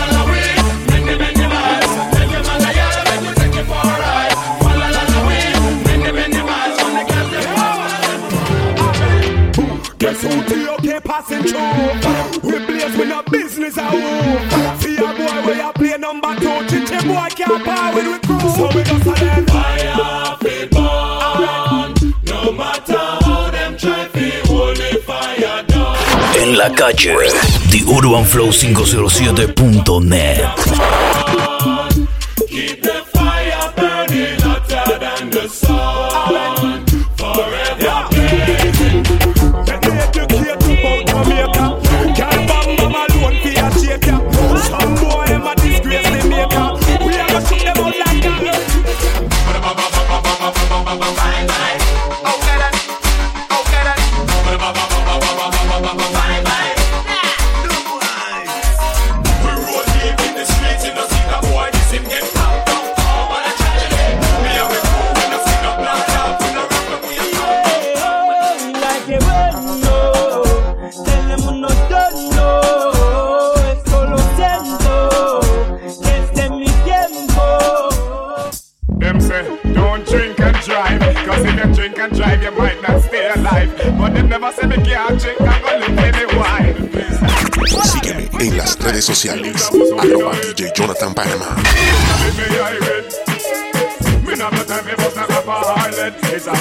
passing 11.05 11.43
through. 11.43 12.41
We 12.43 12.59
place 12.67 12.97
with 12.97 13.09
no 13.09 13.23
business 13.31 13.79
at 13.79 13.93
a 14.99 15.12
boy 15.15 15.19
boy 15.19 15.43
with 17.95 18.07
crew. 18.27 18.41
So 18.57 18.67
we 18.75 18.83
just 18.83 19.07
a 19.07 19.15
No 22.25 22.53
matter. 22.53 23.19
En 26.35 26.57
la 26.57 26.71
calle, 26.71 27.29
The 27.71 27.85
Urban 27.88 28.25
Flow 28.25 28.51
507.net. 28.51 31.12
don't 79.73 80.07
drink 80.07 80.38
and 80.41 80.57
drive 80.65 81.01
Cause 81.27 81.45
if 81.45 81.55
you 81.55 81.75
drink 81.75 81.99
and 81.99 82.17
drive, 82.17 82.43
you 82.43 82.51
might 82.53 82.81
not 82.83 83.01
stay 83.03 83.31
alive. 83.31 83.71
But 83.99 84.15
them 84.15 84.29
never 84.29 84.53
say 84.53 84.67
me 84.67 84.77
can't 84.77 85.21
drink 85.21 85.41
and 85.41 85.62
go 85.62 85.79
live 85.79 85.99
any 85.99 86.27
wine. 86.37 86.75
Sígueme 87.85 88.29
en 88.41 88.57
las 88.57 88.79
redes 88.81 89.05
sociales. 89.05 89.71
Arroba 89.99 90.33
DJ 90.41 90.73
Jonathan 90.75 91.15
Panama. 91.15 91.57
Me 94.27 94.35
not 94.37 94.53
the 94.53 94.65
time 94.65 94.87
me 94.87 94.95
bust 94.97 95.17
a 95.17 95.27
cup 95.27 95.47
of 95.47 95.65
harlot. 95.65 96.15
It's 96.33 96.47
a 96.47 96.53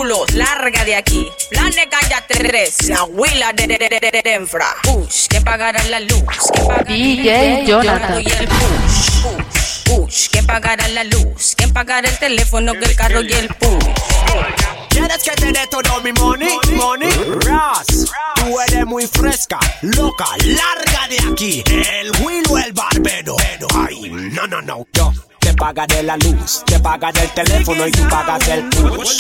Larga 0.05 0.85
de 0.85 0.97
aquí. 0.97 1.29
Plan 1.51 1.71
de 1.71 1.89
cállate 1.89 2.35
tres. 2.35 2.89
La 2.89 3.05
huila 3.05 3.53
de, 3.53 3.69
de, 3.69 3.79
de, 3.79 3.89
de, 3.89 4.11
de 4.11 4.23
Denfra. 4.23 4.67
Push, 4.83 5.29
que 5.29 5.41
pagará 5.41 5.81
la 5.85 6.01
luz. 6.01 6.51
Que 6.53 6.61
pagará 6.63 6.85
DJ 6.85 7.65
Jonathan. 7.67 8.21
Y 8.21 8.33
el 8.33 8.49
push, 8.49 9.23
push, 9.23 9.83
push. 9.85 10.29
Que 10.29 10.43
pagará 10.43 10.89
la 10.89 11.05
luz. 11.05 11.55
Que 11.55 11.69
pagará 11.69 12.09
el 12.09 12.19
teléfono, 12.19 12.73
que 12.73 12.85
el 12.85 12.97
carro 12.97 13.23
y 13.23 13.33
el 13.33 13.49
push. 13.49 13.85
¿Quieres 14.89 15.23
que 15.23 15.31
te 15.31 15.53
dé 15.53 15.67
todo 15.71 16.01
mi 16.03 16.13
money? 16.13 16.59
Money, 16.73 17.11
Ras. 17.47 17.87
Tú 18.35 18.61
eres 18.61 18.85
muy 18.85 19.07
fresca, 19.07 19.61
loca, 19.83 20.27
larga 20.45 21.07
de 21.09 21.33
aquí. 21.33 21.63
El 21.69 22.11
Will 22.23 22.45
o 22.51 22.59
el 22.59 22.73
barbero. 22.73 23.37
Ay, 23.73 24.11
no, 24.11 24.49
no, 24.49 24.61
no. 24.63 24.85
Yo 24.93 25.13
te 25.53 25.59
pagaré 25.59 26.03
la 26.03 26.17
luz, 26.17 26.65
te 26.65 26.81
pagaré 26.81 27.25
el 27.25 27.31
teléfono 27.31 27.87
y 27.87 27.93
tú 27.93 28.09
pagas 28.09 28.49
el 28.49 28.65
push. 28.71 29.19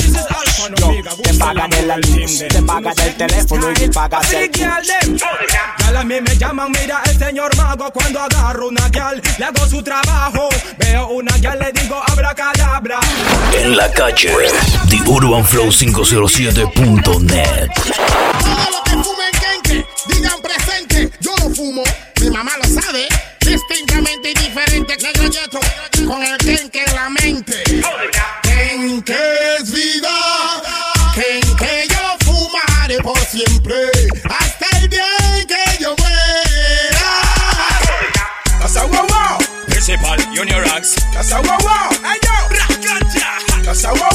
Yo 0.78 0.94
te 1.22 1.34
pagaré 1.34 1.82
la 1.82 1.98
luz, 1.98 2.38
te 2.48 2.62
pagaré 2.62 3.08
el 3.08 3.14
teléfono 3.16 3.70
y 3.70 3.74
tú 3.74 3.90
pagas 3.92 4.32
el 4.32 4.50
push. 4.50 4.62
Gal 5.78 5.96
a 5.96 6.04
mí 6.04 6.20
me 6.20 6.36
llaman, 6.38 6.72
mira 6.72 7.02
el 7.04 7.18
señor 7.18 7.56
mago 7.56 7.90
cuando 7.92 8.20
agarro 8.20 8.68
una 8.68 8.88
gal, 8.88 9.20
le 9.38 9.44
hago 9.44 9.66
su 9.68 9.82
trabajo, 9.82 10.48
veo 10.78 11.08
una 11.08 11.36
gal, 11.38 11.58
le 11.58 11.70
digo 11.72 12.00
abracadabra. 12.06 12.98
En 13.54 13.76
la 13.76 13.90
calle, 13.92 14.34
TheUrbanFlow507.net. 14.88 17.68
Todo 17.74 18.70
lo 18.70 18.82
que 18.84 18.92
fumen 18.92 19.32
digan 20.08 20.40
presente. 20.40 21.10
Yo 21.20 21.32
lo 21.42 21.50
fumo, 21.54 21.82
mi 22.20 22.30
mamá 22.30 22.52
lo 22.56 22.64
sabe. 22.80 23.06
Distintamente 23.52 24.30
y 24.30 24.34
diferente, 24.34 24.96
negro 24.96 25.28
yeto, 25.28 25.60
con 26.06 26.22
el 26.22 26.38
kenke 26.38 26.84
en 26.86 26.94
la 26.94 27.10
mente. 27.10 27.62
Kenke 28.42 29.14
es 29.58 29.70
vida, 29.70 30.08
kenke 31.14 31.86
yo 31.90 32.16
fumaré 32.24 32.96
por 33.02 33.18
siempre. 33.18 33.90
Hasta 34.24 34.78
el 34.78 34.88
día 34.88 35.04
en 35.34 35.46
que 35.46 35.64
yo 35.78 35.94
muera. 35.98 37.04
Casa 38.58 38.84
wow 38.84 39.06
wow, 39.06 39.38
principal 39.66 40.18
Junior 40.34 40.66
Ranks. 40.68 40.94
Casa 41.12 41.38
wow 41.42 41.58
wow, 41.60 41.90
hey 42.04 42.18
yo, 42.22 42.32
Rakacha. 42.56 43.36
Casa 43.62 43.90
wow 43.92 43.98
wow, 44.00 44.11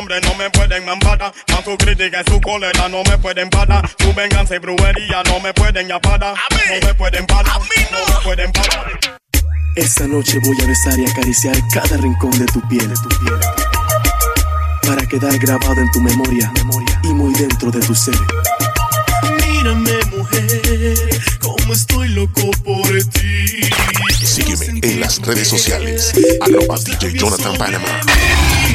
nombre, 0.00 0.20
no 0.22 0.34
me 0.36 0.48
pueden 0.50 0.84
mampara. 0.84 1.32
Más 1.48 1.64
su 1.64 1.76
crítica 1.76 2.22
y 2.26 2.30
su 2.30 2.40
cólera 2.40 2.88
no 2.88 3.02
me 3.04 3.18
pueden 3.18 3.50
parar. 3.50 3.88
Su 3.98 4.14
venganza 4.14 4.56
y 4.56 4.58
brujería 4.58 5.22
no 5.26 5.40
me 5.40 5.52
pueden 5.52 5.88
ya 5.88 6.00
parar. 6.00 6.34
No 6.70 6.86
me 6.86 6.94
pueden 6.94 7.26
parar. 7.26 7.58
No 7.90 8.14
me 8.14 8.24
pueden 8.24 8.52
parar. 8.52 8.98
Esta 9.76 10.06
noche 10.06 10.38
voy 10.42 10.56
a 10.62 10.66
besar 10.66 10.98
y 10.98 11.06
acariciar 11.06 11.56
cada 11.72 11.96
rincón 11.98 12.30
de 12.30 12.46
tu 12.46 12.60
piel, 12.68 12.88
de 12.88 12.94
tu 12.94 13.08
piel, 13.08 13.38
para 14.82 15.06
quedar 15.06 15.38
grabado 15.38 15.80
en 15.80 15.90
tu 15.92 16.00
memoria, 16.00 16.52
y 17.04 17.08
muy 17.08 17.32
dentro 17.34 17.70
de 17.70 17.80
tu 17.80 17.94
ser. 17.94 18.16
Mírame, 19.46 19.92
mujer, 20.16 21.20
como 21.40 21.72
estoy 21.72 22.08
loco 22.08 22.50
por 22.64 22.88
ti. 22.88 23.70
Sígueme 24.24 24.80
en 24.82 25.00
las 25.00 25.20
redes 25.20 25.48
sociales. 25.48 26.12
Arroba 26.40 26.76
DJ 26.78 27.12
Jonathan 27.12 27.56
Panama. 27.56 28.00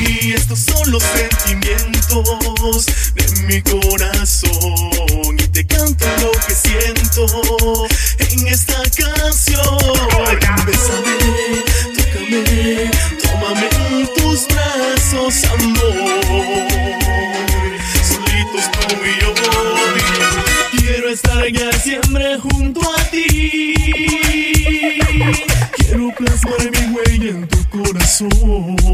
Y 0.08 0.34
estos 0.34 0.60
son 0.60 0.92
los 0.92 1.04
sentimientos 1.04 2.86
de 3.16 3.42
mi 3.48 3.62
corazón. 3.62 5.36
Y 5.38 5.48
te 5.48 5.66
canto 5.66 6.06
lo 6.22 6.32
que 6.32 6.54
siento 6.54 7.88
en 8.20 8.48
esta 8.48 8.76
canción. 8.98 9.78
Bésame, 10.66 11.16
tócame, 11.96 12.92
tómame 13.22 13.68
en 13.90 14.14
tus 14.16 14.48
brazos, 14.48 15.44
amor. 15.46 16.68
Solitos 18.08 18.72
tú 18.72 18.96
y 19.04 19.22
yo. 19.22 19.34
Quiero 20.72 21.10
estar 21.10 21.48
ya 21.52 21.72
siempre 21.74 22.38
junto 22.40 22.82
a 22.82 23.04
ti. 23.06 23.74
Quiero 25.78 26.14
plasmar 26.16 26.72
mi 26.72 26.96
huella 26.96 27.30
en 27.30 27.48
tu 27.48 27.70
corazón. 27.70 28.85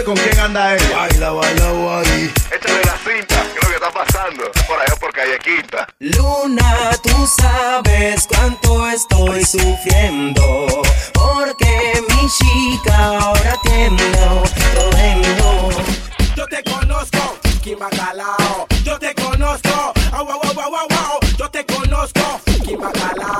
Entonces, 0.00 0.22
¿con 0.22 0.32
quién 0.32 0.44
anda 0.44 0.74
él? 0.76 0.82
Baila, 0.94 1.30
baila, 1.30 1.72
baila. 1.72 2.32
Échale 2.50 2.84
la 2.84 2.96
cinta, 3.04 3.42
¿qué 3.52 3.58
es 3.58 3.64
lo 3.64 3.68
que 3.68 3.74
está 3.74 3.90
pasando? 3.90 4.50
Por 4.66 4.80
allá 4.80 4.96
por 4.98 5.12
calle 5.12 5.38
Quinta. 5.44 5.86
Luna, 5.98 6.90
tú 7.02 7.26
sabes 7.26 8.26
cuánto 8.26 8.88
estoy 8.88 9.44
sufriendo. 9.44 10.42
Porque 11.12 12.02
mi 12.08 12.28
chica 12.30 13.18
ahora 13.18 13.56
tiendo 13.62 14.02
todo 14.74 15.70
Yo 16.34 16.46
te 16.46 16.62
conozco, 16.62 17.38
Kimbacalao. 17.62 18.66
Yo 18.82 18.98
te 18.98 19.14
conozco, 19.14 19.92
au, 20.12 20.30
au, 20.30 20.40
au, 20.42 20.60
au, 20.60 20.76
au, 20.76 20.88
au. 20.88 21.20
Yo 21.36 21.50
te 21.50 21.64
conozco, 21.66 22.40
Kimbacalao. 22.64 23.39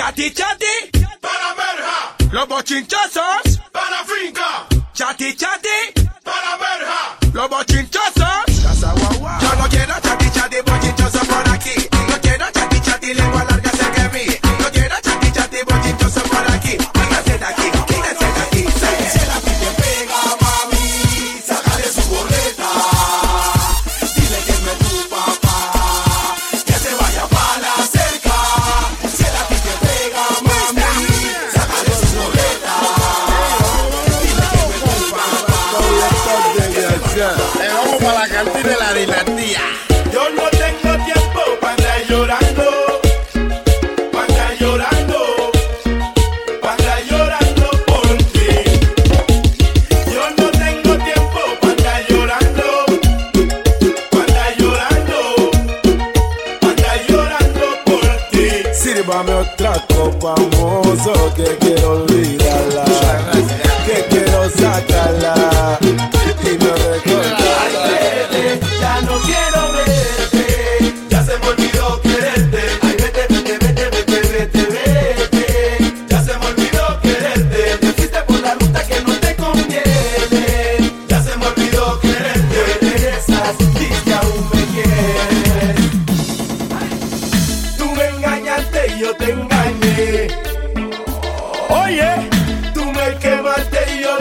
Chati 0.00 0.30
chati, 0.30 0.90
para 1.20 1.54
verja. 1.54 2.16
Los 2.32 2.48
bochinchosos, 2.48 3.60
para 3.70 4.02
finca. 4.06 4.66
Chati 4.94 5.36
chati, 5.36 5.92
para 6.24 6.56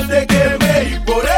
de 0.09 0.25
quererme 0.25 0.83
y 0.85 0.99
por 1.05 1.28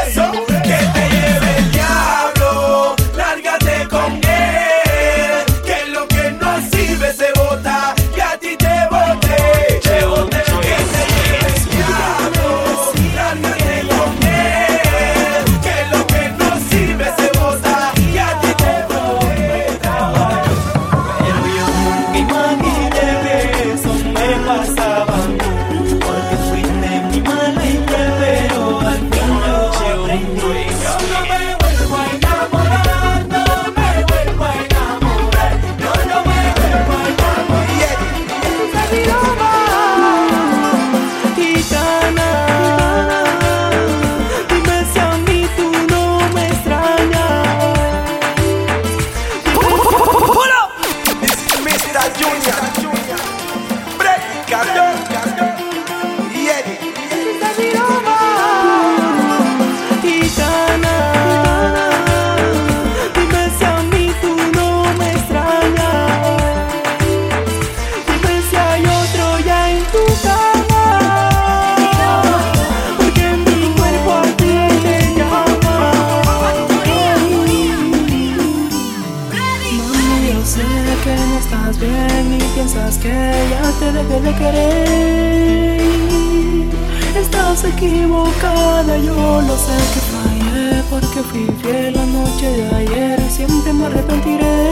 equivocada, 88.32 88.98
yo 88.98 89.40
lo 89.42 89.56
sé 89.56 89.76
que 89.92 90.00
fallé 90.12 90.82
Porque 90.90 91.22
fui 91.22 91.46
fiel 91.62 91.94
la 91.94 92.06
noche 92.06 92.46
de 92.46 92.76
ayer 92.76 93.20
siempre 93.30 93.72
me 93.72 93.86
arrepentiré. 93.86 94.68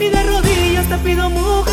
Y 0.00 0.08
de 0.08 0.22
rodillas 0.24 0.88
te 0.88 0.98
pido 0.98 1.30
mujer 1.30 1.67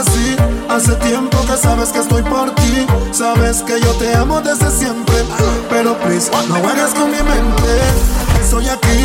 Hace 0.00 0.94
tiempo 0.94 1.36
que 1.44 1.58
sabes 1.58 1.90
que 1.90 1.98
estoy 1.98 2.22
por 2.22 2.54
ti. 2.54 2.86
Sabes 3.12 3.62
que 3.62 3.78
yo 3.82 3.92
te 3.98 4.14
amo 4.14 4.40
desde 4.40 4.70
siempre. 4.70 5.14
Pero 5.68 5.94
please, 5.98 6.30
no 6.48 6.54
juegues 6.54 6.94
con 6.94 7.10
mi 7.10 7.18
mente. 7.18 7.80
Estoy 8.40 8.66
aquí, 8.66 9.04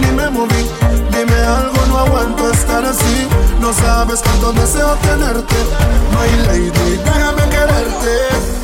ni 0.00 0.08
me 0.08 0.28
moví. 0.30 0.66
Dime 1.12 1.36
algo, 1.44 1.86
no 1.86 1.98
aguanto 1.98 2.50
estar 2.50 2.84
así. 2.84 3.28
No 3.60 3.72
sabes 3.72 4.20
cuánto 4.20 4.52
deseo 4.54 4.96
tenerte. 5.02 5.54
My 6.10 6.46
lady, 6.48 6.98
déjame 7.04 7.48
quererte. 7.48 8.16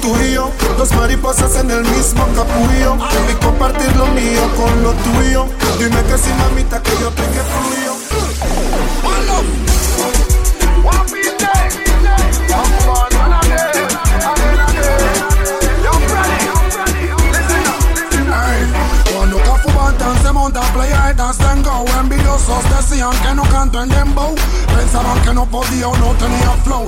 Tú 0.02 0.16
y 0.16 0.34
dos 0.76 0.92
mariposas 0.96 1.60
en 1.60 1.70
el 1.70 1.82
mismo 1.82 2.26
capullo. 2.34 2.96
Y 3.30 3.34
compartir 3.44 3.94
lo 3.94 4.06
mío 4.06 4.42
con 4.56 4.82
lo 4.82 4.94
tuyo. 4.94 5.46
Dime 5.78 6.02
que 6.02 6.18
sí, 6.18 6.30
mamita, 6.40 6.82
que 6.82 6.90
yo 7.00 7.10
te 7.10 7.22
que. 7.22 7.97
metas 21.18 21.38
tengo. 21.38 21.84
Envidiosos 22.00 22.62
decían 22.76 23.10
que 23.22 23.34
no 23.34 23.42
canto 23.44 23.82
en 23.82 23.88
dembow. 23.88 24.34
Pensaban 24.76 25.20
que 25.22 25.34
no 25.34 25.46
podía 25.46 25.88
o 25.88 25.96
no 25.96 26.14
tenía 26.14 26.50
flow. 26.64 26.86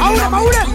Ahora, 0.00 0.24
ahora. 0.32 0.66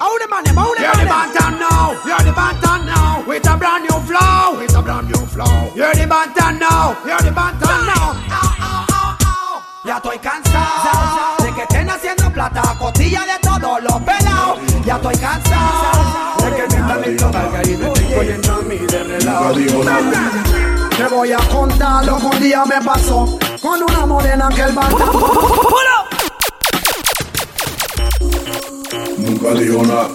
Ahora, 0.00 0.26
ahora, 0.56 0.80
You're 0.80 0.94
the 0.94 1.06
bantam 1.06 1.58
now, 1.58 1.92
you're 2.06 2.22
the 2.22 2.32
bantam 2.32 2.86
now, 2.86 3.24
with 3.26 3.48
a 3.48 3.56
brand 3.56 3.82
new 3.82 4.00
flow, 4.06 4.56
with 4.56 4.76
a 4.76 4.82
brand 4.82 5.08
new 5.08 5.26
flow. 5.26 5.72
You're 5.74 5.92
the 5.92 6.06
bantam 6.06 6.58
now, 6.60 6.96
you're 7.04 7.18
the 7.22 7.32
bantam 7.32 7.86
now. 7.86 8.14
Ya 9.84 9.96
estoy 9.96 10.18
cansado 10.18 11.42
de 11.42 11.52
que 11.52 11.62
estén 11.62 11.90
haciendo 11.90 12.30
plata 12.30 12.60
a 12.60 12.78
costilla 12.78 13.24
de 13.24 13.38
todos 13.40 13.82
los 13.82 14.00
pelados. 14.02 14.58
Ya 14.84 14.96
estoy 14.96 15.16
cansado 15.16 16.44
de 16.44 16.56
que 16.56 16.62
me 16.62 16.76
están 16.76 17.00
listo 17.02 17.30
y 17.64 17.76
me 17.76 17.86
estoy 17.88 18.26
llenando 18.26 18.54
a 18.54 18.62
mí 18.62 18.76
de 18.76 19.04
relajo. 19.04 20.47
Te 20.98 21.06
voy 21.06 21.32
a 21.32 21.38
contar 21.38 22.04
lo 22.04 22.18
que 22.18 22.26
un 22.26 22.40
día 22.40 22.64
me 22.64 22.84
pasó 22.84 23.38
con 23.62 23.80
una 23.80 24.04
morena 24.04 24.48
que 24.52 24.62
el 24.62 24.72
banda. 24.72 25.04
Nunca 29.16 29.54
dijo 29.54 29.84
nada. 29.84 30.08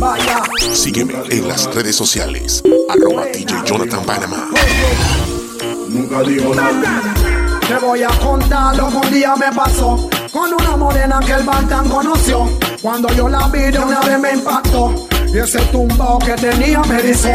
Vaya. 0.00 0.42
Sígueme 0.72 1.14
en 1.30 1.46
las 1.46 1.72
redes 1.72 1.94
sociales. 1.94 2.64
Arroba 2.88 3.26
DJ 3.26 3.62
Jonathan 3.64 4.04
Panama. 4.04 4.48
Nunca 5.88 6.22
dijo 6.22 6.52
nada. 6.52 7.00
Te 7.68 7.76
voy 7.76 8.02
a 8.02 8.08
contar 8.08 8.74
lo 8.76 8.88
que 8.88 8.96
un 8.96 9.12
día 9.12 9.36
me 9.36 9.52
pasó 9.52 10.10
con 10.32 10.52
una 10.52 10.76
morena 10.76 11.20
que 11.24 11.32
el 11.32 11.44
Baltan 11.44 11.88
conoció. 11.88 12.48
Cuando 12.82 13.08
yo 13.14 13.28
la 13.28 13.46
vi 13.46 13.70
de 13.70 13.78
una 13.78 14.00
vez 14.00 14.18
me 14.18 14.32
impactó. 14.32 15.06
Y 15.32 15.38
ese 15.38 15.60
tumbao 15.66 16.18
que 16.18 16.32
tenía 16.32 16.80
me 16.80 16.96
erizó. 16.98 17.30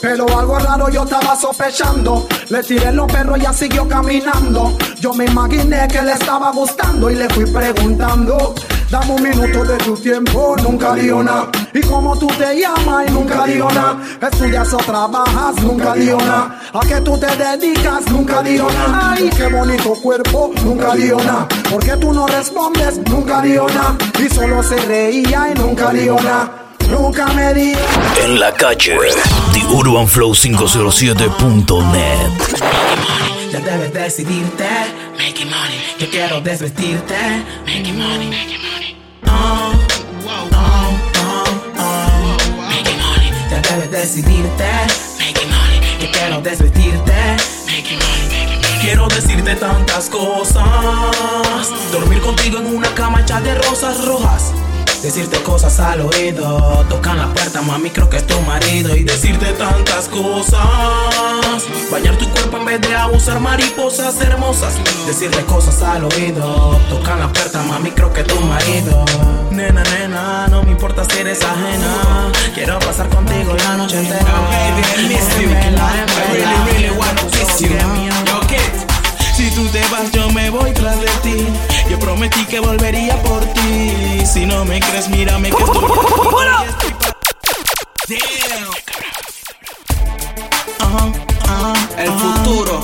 Pero 0.00 0.26
algo 0.38 0.58
raro 0.58 0.88
yo 0.90 1.04
estaba 1.04 1.34
sospechando. 1.36 2.26
Le 2.50 2.62
tiré 2.62 2.92
los 2.92 3.10
perros 3.10 3.38
y 3.38 3.42
ya 3.42 3.52
siguió 3.52 3.88
caminando. 3.88 4.76
Yo 5.00 5.12
me 5.14 5.24
imaginé 5.24 5.88
que 5.88 6.02
le 6.02 6.12
estaba 6.12 6.50
gustando 6.52 7.10
y 7.10 7.16
le 7.16 7.28
fui 7.30 7.46
preguntando. 7.46 8.54
Dame 8.90 9.12
un 9.12 9.22
minuto 9.22 9.64
de 9.64 9.76
tu 9.78 9.94
tiempo, 9.96 10.56
nunca 10.62 10.94
nada. 10.94 11.50
Y 11.74 11.80
como 11.82 12.18
tú 12.18 12.26
te 12.26 12.58
llamas 12.58 13.06
y 13.06 13.10
nunca 13.12 13.46
nada. 13.46 13.98
Estudias 14.22 14.72
o 14.72 14.78
trabajas, 14.78 15.62
nunca 15.62 15.94
nada. 15.94 16.58
A 16.72 16.80
qué 16.86 17.00
tú 17.02 17.18
te 17.18 17.26
dedicas, 17.36 18.06
nunca 18.10 18.42
dijo 18.42 18.66
nada. 18.70 19.12
Ay, 19.12 19.28
qué 19.36 19.46
bonito 19.48 19.92
cuerpo, 19.94 20.52
nunca 20.64 20.94
dijo 20.94 21.18
nada. 21.18 21.46
¿Por 21.70 21.84
qué 21.84 21.96
tú 21.96 22.14
no 22.14 22.26
respondes? 22.26 22.98
Nunca 23.10 23.42
nada. 23.42 23.96
Y 24.18 24.34
solo 24.34 24.62
se 24.62 24.76
reía 24.76 25.50
y 25.54 25.58
nunca 25.58 25.92
nada. 25.92 26.50
Nunca 26.88 27.26
me 27.34 27.52
dijo. 27.52 27.80
En 28.24 28.40
la 28.40 28.50
calle, 28.52 28.96
TheUrbanFlow507.net. 29.52 32.32
Ya 33.52 33.60
debes 33.60 33.92
decidirte, 33.92 34.68
make 35.16 35.40
it 35.42 35.48
money. 35.50 35.76
Yo 35.98 36.06
quiero 36.10 36.40
desvestirte, 36.40 37.44
make 37.64 37.88
it 37.88 37.94
money, 37.96 38.26
make 38.28 38.54
it 38.54 38.60
money. 38.62 38.96
Oh, 39.26 39.72
oh, 40.26 40.48
oh, 40.52 40.94
oh. 41.78 42.36
Make 42.68 42.90
it 42.90 42.98
money. 42.98 43.30
Ya 43.50 43.60
debes 43.62 43.90
decidirte, 43.90 44.86
make 45.18 45.40
it 45.40 45.48
money. 45.48 45.80
Yo 46.00 46.10
quiero 46.12 46.40
desvestirte, 46.42 47.36
make 47.66 47.90
it 47.90 47.98
money, 47.98 48.28
make 48.30 48.52
it 48.54 48.60
money. 48.60 48.78
Quiero 48.82 49.08
decirte 49.08 49.54
tantas 49.56 50.10
cosas. 50.10 51.72
Dormir 51.92 52.20
contigo 52.20 52.58
en 52.58 52.66
una 52.76 52.92
cama 52.94 53.20
hecha 53.22 53.40
de 53.40 53.54
rosas 53.54 54.04
rojas. 54.04 54.52
Decirte 55.02 55.40
cosas 55.42 55.78
al 55.78 56.00
oído, 56.00 56.84
tocan 56.88 57.18
la 57.18 57.28
puerta, 57.32 57.62
mami, 57.62 57.88
creo 57.90 58.10
que 58.10 58.16
es 58.16 58.26
tu 58.26 58.38
marido. 58.40 58.96
Y 58.96 59.04
decirte 59.04 59.46
tantas 59.52 60.08
cosas, 60.08 60.60
bañar 61.90 62.16
tu 62.18 62.28
cuerpo 62.30 62.56
en 62.56 62.64
vez 62.64 62.80
de 62.80 62.96
abusar 62.96 63.38
mariposas 63.38 64.20
hermosas. 64.20 64.74
Decirte 65.06 65.44
cosas 65.44 65.80
al 65.82 66.04
oído, 66.04 66.78
tocan 66.90 67.20
la 67.20 67.32
puerta, 67.32 67.62
mami, 67.62 67.92
creo 67.92 68.12
que 68.12 68.22
es 68.22 68.26
tu 68.26 68.40
marido. 68.40 69.04
Nena, 69.52 69.84
nena, 69.84 70.48
no 70.48 70.64
me 70.64 70.72
importa 70.72 71.04
si 71.04 71.18
eres 71.18 71.42
ajena. 71.44 72.32
Quiero 72.54 72.78
pasar 72.80 73.08
contigo 73.08 73.54
la 73.54 73.76
noche 73.76 73.98
entera. 73.98 74.24
Baby, 74.24 74.82
I 74.96 75.08
miss 75.08 75.28
you. 75.40 75.48
I 75.48 76.06
really, 76.32 76.72
really 76.72 76.98
want 76.98 77.18
to 77.20 77.26
kiss 77.26 77.60
you. 77.60 77.68
Yo, 77.68 78.40
kid. 78.48 78.88
Si 79.36 79.48
tú 79.52 79.64
te 79.68 79.80
vas, 79.92 80.10
yo 80.10 80.28
me 80.30 80.50
voy 80.50 80.72
tras 80.72 81.00
de 81.00 81.06
ti. 81.22 81.46
Yo 81.90 81.98
prometí 81.98 82.44
que 82.46 82.60
volvería 82.60 83.16
por 83.22 83.40
ti. 83.46 84.24
Si 84.26 84.46
no 84.46 84.64
me 84.64 84.80
crees, 84.80 85.08
mírame 85.08 85.50
que 85.50 85.62
estoy. 85.62 85.84
Damn. 88.08 88.70
Ajá, 90.80 91.12
ajá, 91.44 91.72
El 91.98 92.08
ajá. 92.08 92.18
futuro. 92.44 92.80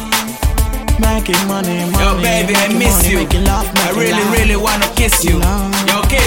Making 0.98 1.46
money, 1.46 1.84
money. 1.90 2.04
Yo, 2.04 2.14
baby, 2.16 2.54
I 2.54 2.68
miss 2.74 3.02
you. 3.08 3.20
I 3.20 3.90
really, 3.94 4.22
really 4.32 4.56
wanna 4.56 4.86
kiss 4.94 5.22
you. 5.24 5.40
Yo, 5.86 6.00
kid. 6.08 6.20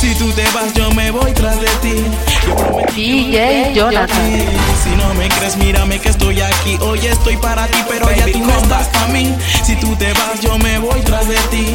Si 0.00 0.14
tú 0.14 0.30
te 0.32 0.44
vas, 0.52 0.72
yo 0.74 0.90
me 0.92 1.10
voy 1.10 1.32
tras 1.32 1.60
de 1.60 1.68
ti. 1.82 2.04
DJ 2.94 3.72
Jonathan. 3.74 4.10
Si 4.82 4.90
no 4.96 5.14
me 5.14 5.28
crees, 5.28 5.56
mírame 5.56 5.98
que 5.98 6.08
estoy 6.08 6.40
aquí. 6.40 6.76
Hoy 6.80 6.98
estoy 7.06 7.36
para 7.36 7.66
ti, 7.66 7.78
pero 7.88 8.10
ya 8.12 8.26
tú 8.32 8.38
no 8.44 8.56
estás 8.58 8.88
para 8.88 9.08
mí. 9.08 9.34
Si 9.62 9.76
tú 9.76 9.94
te 9.96 10.12
vas, 10.12 10.40
yo 10.40 10.56
me 10.58 10.78
voy 10.78 11.00
tras 11.02 11.28
de 11.28 11.36
ti. 11.50 11.66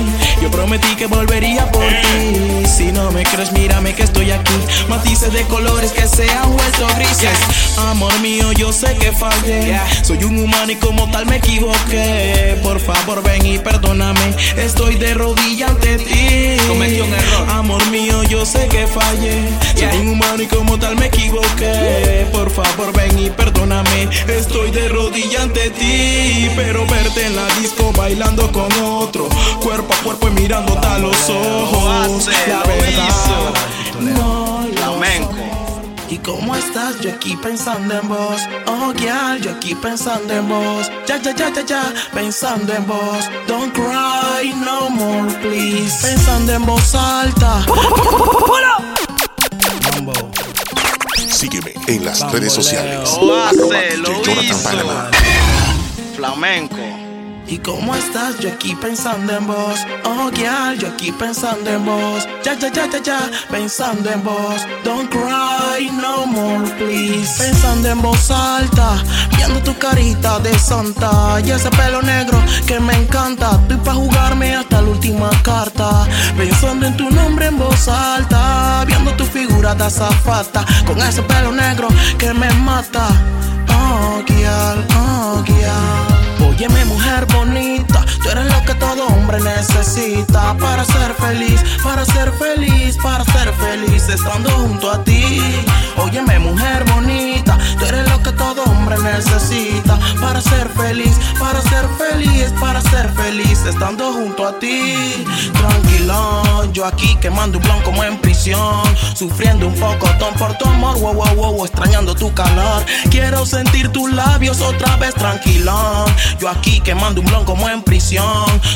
Yo 0.42 0.50
prometí 0.52 0.96
que 0.96 1.08
volvería 1.08 1.70
por 1.72 1.84
ti. 1.84 2.66
Si 2.66 2.92
no 2.92 3.12
me 3.12 3.24
crees, 3.24 3.52
mírame 3.52 3.94
que 3.94 4.04
estoy 4.04 4.32
aquí. 4.32 4.54
Matices 4.90 5.32
de 5.32 5.44
colores 5.44 5.92
que 5.92 6.08
se 6.08 6.30
han 6.30 6.52
vuelto 6.52 6.88
grises. 6.98 7.38
Amor 7.78 8.18
mío, 8.20 8.52
yo 8.54 8.74
sé 8.74 8.96
que 8.96 9.12
fallé. 9.12 9.80
Soy 10.02 10.24
un 10.24 10.38
humano 10.40 10.72
y 10.72 10.76
como 10.76 11.10
tal 11.12 11.26
me 11.26 11.38
equivoqué. 11.38 12.60
Por 12.64 12.80
favor, 12.80 13.22
ven 13.24 13.46
y 13.46 13.60
perdóname. 13.60 14.34
Estoy 14.58 14.96
de 14.96 15.14
rodilla 15.14 15.68
ante 15.68 15.98
ti. 15.98 16.58
Cometí 16.68 17.02
un 17.02 17.14
error. 17.14 17.50
Amor 17.52 17.86
mío, 17.92 18.24
yo 18.24 18.46
sé 18.46 18.68
que 18.68 18.88
fallé. 18.88 19.50
Soy 19.76 20.00
un 20.00 20.10
humano 20.10 20.42
y 20.42 20.48
como 20.48 20.65
tal 20.80 20.96
me 20.96 21.08
equivoqué. 21.08 22.28
Por 22.32 22.50
favor, 22.50 22.92
ven 22.94 23.18
y 23.20 23.30
perdóname. 23.30 24.10
Estoy 24.28 24.72
de 24.72 24.90
rodilla 24.90 25.44
ante 25.44 25.70
ti. 25.72 26.50
Pero 26.56 26.86
verte 26.88 27.26
en 27.26 27.36
la 27.36 27.48
disco 27.60 27.92
bailando 27.96 28.52
con 28.52 28.72
otro. 28.82 29.28
Cuerpo 29.62 29.94
a 29.94 30.04
cuerpo 30.04 30.28
y 30.30 30.32
mirándote 30.32 30.88
a 30.88 31.00
los 31.00 31.30
ojos. 31.30 32.30
La 32.48 32.64
verdad. 32.64 33.54
No 34.00 34.68
lo. 34.76 34.86
¿Y 36.08 36.20
cómo 36.20 36.56
estás? 36.56 37.00
Yo 37.02 37.12
aquí 37.12 37.36
pensando 37.36 37.94
en 37.98 38.08
vos. 38.08 38.42
Oh, 38.68 38.94
yeah, 38.94 39.38
yo 39.38 39.52
aquí 39.52 39.74
pensando 39.76 40.34
en 40.34 40.48
vos. 40.48 40.92
Ya, 41.08 41.18
ya, 41.18 41.34
ya, 41.36 41.52
ya, 41.52 41.66
ya, 41.66 41.94
pensando 42.14 42.74
en 42.74 42.86
vos. 42.86 43.30
Don't 43.48 43.74
cry 43.74 44.54
no 44.54 44.90
more, 44.90 45.34
please. 45.40 46.08
Pensando 46.08 46.54
en 46.54 46.66
voz 46.66 46.94
alta. 46.94 47.66
Sígueme 51.46 51.74
en 51.86 52.04
las 52.04 52.32
redes 52.32 52.54
sociales. 52.54 53.08
Lo 53.22 53.36
hace, 53.44 53.98
lo 53.98 54.42
hizo. 54.42 54.58
Flamenco. 56.16 56.85
¿Y 57.48 57.60
cómo 57.60 57.96
estás? 57.96 58.40
Yo 58.40 58.50
aquí 58.50 58.76
pensando 58.76 59.36
en 59.36 59.46
vos. 59.46 59.80
Oh, 60.04 60.32
yeah, 60.32 60.74
yo 60.74 60.88
aquí 60.88 61.12
pensando 61.12 61.70
en 61.70 61.86
vos. 61.86 62.28
Ya, 62.44 62.58
ya, 62.58 62.72
ya, 62.72 62.90
ya, 62.90 63.02
ya, 63.04 63.20
pensando 63.52 64.10
en 64.10 64.24
vos. 64.24 64.62
Don't 64.84 65.10
cry 65.12 65.92
no 65.92 66.26
more, 66.26 66.68
please. 66.78 67.32
Pensando 67.38 67.90
en 67.90 68.02
voz 68.02 68.32
alta, 68.32 69.04
viendo 69.38 69.62
tu 69.62 69.78
carita 69.78 70.40
de 70.40 70.58
santa. 70.58 71.40
Y 71.46 71.52
ese 71.52 71.70
pelo 71.72 72.02
negro 72.02 72.42
que 72.66 72.80
me 72.80 72.94
encanta. 72.96 73.60
Estoy 73.62 73.78
pa' 73.78 73.94
jugarme 73.94 74.56
hasta 74.56 74.82
la 74.82 74.90
última 74.90 75.30
carta. 75.44 76.08
Pensando 76.36 76.88
en 76.88 76.98
tu 76.98 77.12
nombre 77.12 77.46
en 77.46 77.60
voz 77.60 77.88
alta. 77.88 78.86
Viendo 78.88 79.12
tu 79.12 79.26
figura 79.26 79.76
de 79.76 79.84
azafata. 79.84 80.66
Con 80.88 81.00
ese 81.00 81.22
pelo 81.22 81.52
negro 81.52 81.90
que 82.18 82.34
me 82.34 82.50
mata. 82.64 83.08
Oh, 83.70 84.24
girl, 84.26 84.84
oh, 84.96 85.44
girl. 85.46 86.15
Óyeme 86.58 86.86
mujer 86.86 87.26
bonita, 87.28 88.05
tú 88.22 88.30
eres 88.30 88.46
lo 88.46 88.62
que 88.64 88.74
todo 88.76 89.08
hombre 89.08 89.40
necesita 89.42 90.56
para 90.58 90.84
ser 90.86 91.14
feliz, 91.16 91.62
para 91.84 92.06
ser 92.06 92.32
feliz, 92.34 92.98
para 93.02 93.24
ser 93.26 93.54
feliz 93.54 94.10
estando 94.10 94.50
junto 94.52 94.92
a 94.92 95.04
ti. 95.04 95.42
Óyeme 95.98 96.40
mujer 96.40 96.84
bonita, 96.94 97.58
tú 97.80 97.86
eres 97.86 98.10
lo 98.10 98.22
que 98.22 98.32
todo 98.34 98.64
hombre 98.64 98.98
necesita 99.00 100.00
para 100.20 100.42
ser 100.42 100.70
feliz, 100.70 101.16
para 101.40 101.62
ser 101.62 101.88
feliz, 101.98 102.54
para 102.60 102.82
ser 102.82 103.10
feliz 103.14 103.66
estando 103.66 104.14
junto 104.14 104.48
a 104.48 104.60
ti. 104.60 105.26
Tranquilo, 105.54 106.72
yo 106.74 106.86
aquí 106.86 107.16
quemando 107.22 107.58
un 107.58 107.64
blon 107.64 107.82
como 107.82 108.04
en 108.04 108.18
prisión, 108.20 108.84
sufriendo 109.14 109.68
un 109.68 109.76
pocotón 109.76 110.34
por 110.36 110.58
tu 110.58 110.66
amor, 110.68 111.00
wow, 111.00 111.14
wow, 111.14 111.36
wow, 111.36 111.66
extrañando 111.66 112.16
tu 112.16 112.34
calor. 112.34 112.84
Quiero 113.10 113.46
sentir 113.46 113.90
tus 113.90 114.12
labios 114.12 114.62
otra 114.62 114.96
vez 114.98 115.14
tranquilón. 115.16 116.06
Yo 116.40 116.50
aquí 116.50 116.80
quemando 116.82 117.22
un 117.22 117.28
blon 117.28 117.46
como 117.46 117.70
en 117.70 117.82
prisión, 117.82 118.05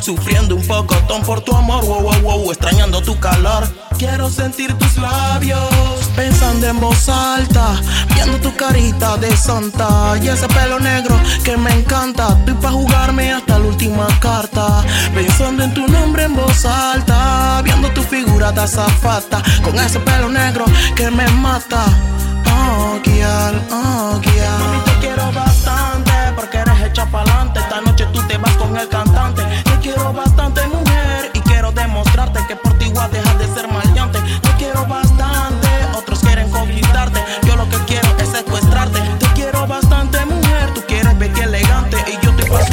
sufriendo 0.01 0.55
un 0.55 0.65
pocotón 0.65 1.21
por 1.21 1.41
tu 1.41 1.55
amor, 1.55 1.85
wow, 1.85 2.01
wow, 2.01 2.21
wow, 2.21 2.51
extrañando 2.51 2.99
tu 3.01 3.19
calor. 3.19 3.67
Quiero 3.99 4.27
sentir 4.29 4.73
tus 4.73 4.97
labios, 4.97 5.69
pensando 6.15 6.65
en 6.67 6.79
voz 6.79 7.07
alta, 7.09 7.79
viendo 8.15 8.39
tu 8.39 8.55
carita 8.55 9.17
de 9.17 9.35
santa 9.37 10.17
y 10.23 10.29
ese 10.29 10.47
pelo 10.47 10.79
negro 10.79 11.15
que 11.43 11.57
me 11.57 11.71
encanta. 11.71 12.29
Estoy 12.39 12.55
pa' 12.55 12.71
jugarme 12.71 13.31
hasta 13.31 13.59
la 13.59 13.65
última 13.65 14.07
carta, 14.19 14.83
pensando 15.13 15.63
en 15.63 15.73
tu 15.75 15.87
nombre 15.87 16.23
en 16.23 16.35
voz 16.35 16.65
alta, 16.65 17.61
viendo 17.63 17.89
tu 17.91 18.01
figura 18.01 18.51
de 18.51 18.61
azafata 18.61 19.43
con 19.63 19.77
ese 19.77 19.99
pelo 19.99 20.29
negro 20.29 20.65
que 20.95 21.11
me 21.11 21.27
mata. 21.27 21.85
Oh, 22.47 22.99
girl, 23.03 23.61
oh, 23.71 24.19
girl. 24.23 24.88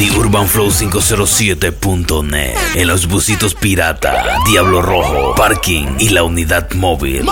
UrbanFlow507.net. 0.05 2.55
En 2.75 2.89
los 2.89 3.07
busitos 3.07 3.55
pirata, 3.55 4.41
Diablo 4.47 4.83
Rojo, 4.83 5.35
Parking 5.35 5.87
y 5.99 6.11
la 6.11 6.23
unidad 6.23 6.71
móvil. 6.73 7.25